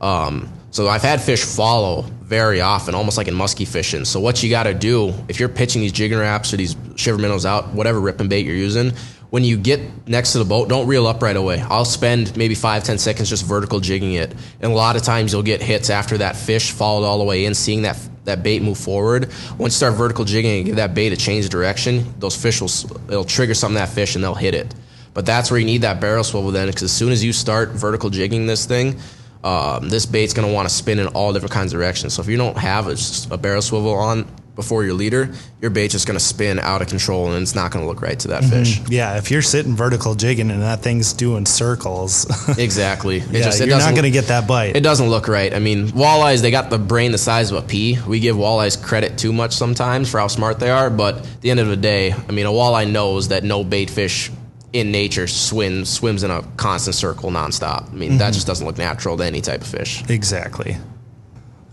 Um, 0.00 0.48
so 0.70 0.88
I've 0.88 1.02
had 1.02 1.20
fish 1.20 1.44
follow 1.44 2.02
very 2.22 2.60
often, 2.60 2.94
almost 2.94 3.16
like 3.16 3.28
in 3.28 3.34
musky 3.34 3.64
fishing. 3.64 4.04
So 4.04 4.20
what 4.20 4.42
you 4.42 4.50
got 4.50 4.64
to 4.64 4.74
do 4.74 5.12
if 5.28 5.40
you're 5.40 5.48
pitching 5.48 5.82
these 5.82 5.92
jigging 5.92 6.18
Raps 6.18 6.52
or 6.54 6.56
these 6.56 6.76
shiver 6.96 7.18
minnows 7.18 7.44
out, 7.44 7.68
whatever 7.70 8.00
ripping 8.00 8.28
bait 8.28 8.46
you're 8.46 8.54
using, 8.54 8.92
when 9.30 9.44
you 9.44 9.56
get 9.56 9.80
next 10.08 10.32
to 10.32 10.38
the 10.38 10.44
boat, 10.44 10.68
don't 10.68 10.86
reel 10.86 11.06
up 11.06 11.22
right 11.22 11.36
away. 11.36 11.60
I'll 11.60 11.84
spend 11.84 12.36
maybe 12.36 12.54
five, 12.54 12.82
ten 12.84 12.98
seconds 12.98 13.28
just 13.28 13.44
vertical 13.44 13.80
jigging 13.80 14.14
it, 14.14 14.34
and 14.60 14.72
a 14.72 14.74
lot 14.74 14.96
of 14.96 15.02
times 15.02 15.32
you'll 15.32 15.42
get 15.42 15.62
hits 15.62 15.88
after 15.90 16.18
that 16.18 16.36
fish 16.36 16.72
followed 16.72 17.04
all 17.04 17.18
the 17.18 17.24
way 17.24 17.44
in, 17.44 17.54
seeing 17.54 17.82
that 17.82 17.98
that 18.24 18.42
bait 18.42 18.60
move 18.60 18.76
forward. 18.76 19.30
Once 19.56 19.74
you 19.74 19.78
start 19.78 19.94
vertical 19.94 20.24
jigging 20.24 20.58
and 20.58 20.66
give 20.66 20.76
that 20.76 20.94
bait 20.94 21.12
a 21.12 21.16
change 21.16 21.44
of 21.44 21.50
direction, 21.50 22.12
those 22.18 22.36
fish 22.36 22.60
will 22.60 22.70
it'll 23.08 23.24
trigger 23.24 23.54
something 23.54 23.76
in 23.76 23.82
that 23.82 23.92
fish 23.92 24.14
and 24.14 24.22
they'll 24.22 24.34
hit 24.34 24.54
it. 24.54 24.74
But 25.14 25.26
that's 25.26 25.50
where 25.50 25.58
you 25.58 25.66
need 25.66 25.82
that 25.82 26.00
barrel 26.00 26.22
swivel 26.22 26.50
then, 26.50 26.66
because 26.68 26.82
as 26.82 26.92
soon 26.92 27.12
as 27.12 27.24
you 27.24 27.32
start 27.32 27.70
vertical 27.70 28.10
jigging 28.10 28.46
this 28.46 28.66
thing, 28.66 29.00
um, 29.42 29.88
this 29.88 30.06
bait's 30.06 30.34
going 30.34 30.46
to 30.46 30.52
want 30.54 30.68
to 30.68 30.74
spin 30.74 30.98
in 30.98 31.06
all 31.08 31.32
different 31.32 31.52
kinds 31.52 31.72
of 31.72 31.80
directions. 31.80 32.14
So 32.14 32.22
if 32.22 32.28
you 32.28 32.36
don't 32.36 32.56
have 32.58 32.86
a, 32.88 32.96
a 33.34 33.38
barrel 33.38 33.62
swivel 33.62 33.94
on 33.94 34.26
before 34.56 34.84
your 34.84 34.92
leader, 34.92 35.32
your 35.62 35.70
bait's 35.70 35.92
just 35.92 36.06
going 36.06 36.18
to 36.18 36.24
spin 36.24 36.58
out 36.58 36.82
of 36.82 36.88
control 36.88 37.32
and 37.32 37.40
it's 37.40 37.54
not 37.54 37.70
going 37.70 37.82
to 37.82 37.88
look 37.88 38.02
right 38.02 38.18
to 38.20 38.28
that 38.28 38.44
fish. 38.44 38.80
Yeah, 38.90 39.16
if 39.16 39.30
you're 39.30 39.40
sitting 39.40 39.74
vertical 39.74 40.14
jigging 40.14 40.50
and 40.50 40.60
that 40.60 40.80
thing's 40.80 41.14
doing 41.14 41.46
circles, 41.46 42.26
Exactly. 42.58 43.18
It 43.18 43.30
yeah, 43.30 43.40
just, 43.44 43.60
it 43.62 43.68
you're 43.68 43.78
not 43.78 43.92
going 43.92 44.02
to 44.02 44.10
get 44.10 44.26
that 44.26 44.46
bite. 44.46 44.76
It 44.76 44.82
doesn't 44.82 45.08
look 45.08 45.28
right. 45.28 45.54
I 45.54 45.60
mean, 45.60 45.88
walleyes, 45.88 46.42
they 46.42 46.50
got 46.50 46.68
the 46.68 46.78
brain 46.78 47.12
the 47.12 47.18
size 47.18 47.50
of 47.50 47.64
a 47.64 47.66
pea. 47.66 47.98
We 48.06 48.20
give 48.20 48.36
walleyes 48.36 48.80
credit 48.82 49.16
too 49.16 49.32
much 49.32 49.54
sometimes 49.54 50.10
for 50.10 50.18
how 50.20 50.26
smart 50.26 50.58
they 50.58 50.70
are, 50.70 50.90
but 50.90 51.16
at 51.18 51.40
the 51.40 51.50
end 51.50 51.60
of 51.60 51.68
the 51.68 51.76
day, 51.76 52.12
I 52.12 52.32
mean, 52.32 52.44
a 52.44 52.50
walleye 52.50 52.90
knows 52.90 53.28
that 53.28 53.44
no 53.44 53.64
bait 53.64 53.88
fish 53.88 54.30
in 54.72 54.92
nature 54.92 55.26
swims 55.26 55.88
swims 55.88 56.22
in 56.22 56.30
a 56.30 56.42
constant 56.56 56.94
circle 56.94 57.30
nonstop. 57.30 57.90
I 57.90 57.94
mean, 57.94 58.18
that 58.18 58.34
just 58.34 58.46
doesn't 58.46 58.66
look 58.66 58.78
natural 58.78 59.16
to 59.16 59.24
any 59.24 59.40
type 59.40 59.62
of 59.62 59.66
fish. 59.66 60.08
Exactly. 60.08 60.76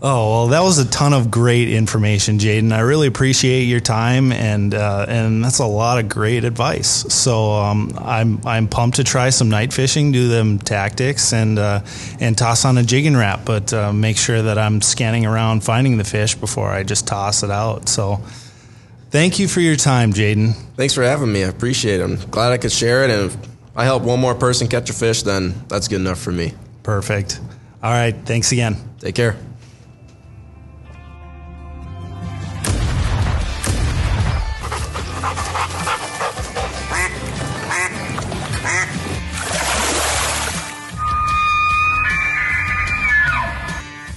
Oh 0.00 0.30
well, 0.30 0.46
that 0.48 0.60
was 0.62 0.78
a 0.78 0.88
ton 0.88 1.12
of 1.12 1.28
great 1.28 1.70
information, 1.70 2.38
Jaden. 2.38 2.72
I 2.72 2.80
really 2.80 3.08
appreciate 3.08 3.64
your 3.64 3.80
time, 3.80 4.30
and 4.30 4.72
uh, 4.72 5.06
and 5.08 5.44
that's 5.44 5.58
a 5.58 5.66
lot 5.66 5.98
of 5.98 6.08
great 6.08 6.44
advice. 6.44 7.12
So 7.12 7.50
um, 7.50 7.92
I'm 7.98 8.40
I'm 8.46 8.68
pumped 8.68 8.98
to 8.98 9.04
try 9.04 9.30
some 9.30 9.48
night 9.48 9.72
fishing, 9.72 10.12
do 10.12 10.28
them 10.28 10.60
tactics, 10.60 11.32
and 11.32 11.58
uh, 11.58 11.80
and 12.20 12.38
toss 12.38 12.64
on 12.64 12.78
a 12.78 12.84
jigging 12.84 13.16
Rap, 13.16 13.40
but 13.44 13.72
uh, 13.72 13.92
make 13.92 14.16
sure 14.18 14.40
that 14.40 14.56
I'm 14.56 14.80
scanning 14.82 15.26
around 15.26 15.64
finding 15.64 15.98
the 15.98 16.04
fish 16.04 16.36
before 16.36 16.68
I 16.68 16.84
just 16.84 17.08
toss 17.08 17.42
it 17.42 17.50
out. 17.50 17.88
So 17.88 18.20
thank 19.10 19.38
you 19.38 19.48
for 19.48 19.60
your 19.60 19.76
time, 19.76 20.12
Jaden. 20.12 20.54
Thanks 20.76 20.94
for 20.94 21.02
having 21.02 21.32
me. 21.32 21.44
I 21.44 21.48
appreciate 21.48 22.00
it. 22.00 22.04
I'm 22.04 22.16
glad 22.30 22.52
I 22.52 22.58
could 22.58 22.72
share 22.72 23.04
it, 23.04 23.10
and 23.10 23.30
if 23.30 23.36
I 23.76 23.84
help 23.84 24.02
one 24.02 24.20
more 24.20 24.34
person 24.34 24.68
catch 24.68 24.90
a 24.90 24.92
fish, 24.92 25.22
then 25.22 25.54
that's 25.68 25.88
good 25.88 26.00
enough 26.00 26.18
for 26.18 26.32
me. 26.32 26.54
Perfect. 26.82 27.40
All 27.82 27.92
right. 27.92 28.14
Thanks 28.24 28.52
again. 28.52 28.76
Take 28.98 29.14
care. 29.14 29.36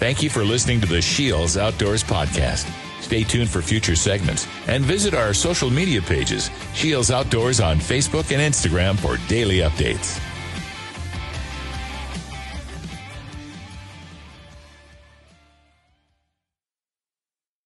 Thank 0.02 0.24
you 0.24 0.32
for 0.32 0.44
listening 0.44 0.82
to 0.82 0.88
the 0.88 1.00
Shields 1.00 1.58
Outdoors 1.58 2.04
Podcast. 2.04 2.68
Stay 3.12 3.26
tuned 3.26 3.50
for 3.50 3.62
future 3.62 3.94
segments 3.94 4.48
and 4.68 4.86
visit 4.86 5.14
our 5.14 5.34
social 5.34 5.70
media 5.70 6.02
pages, 6.02 6.50
Shields 6.74 7.12
Outdoors 7.12 7.60
on 7.60 7.76
Facebook 7.76 8.32
and 8.32 8.40
Instagram 8.42 8.98
for 8.98 9.18
daily 9.28 9.58
updates. 9.58 10.18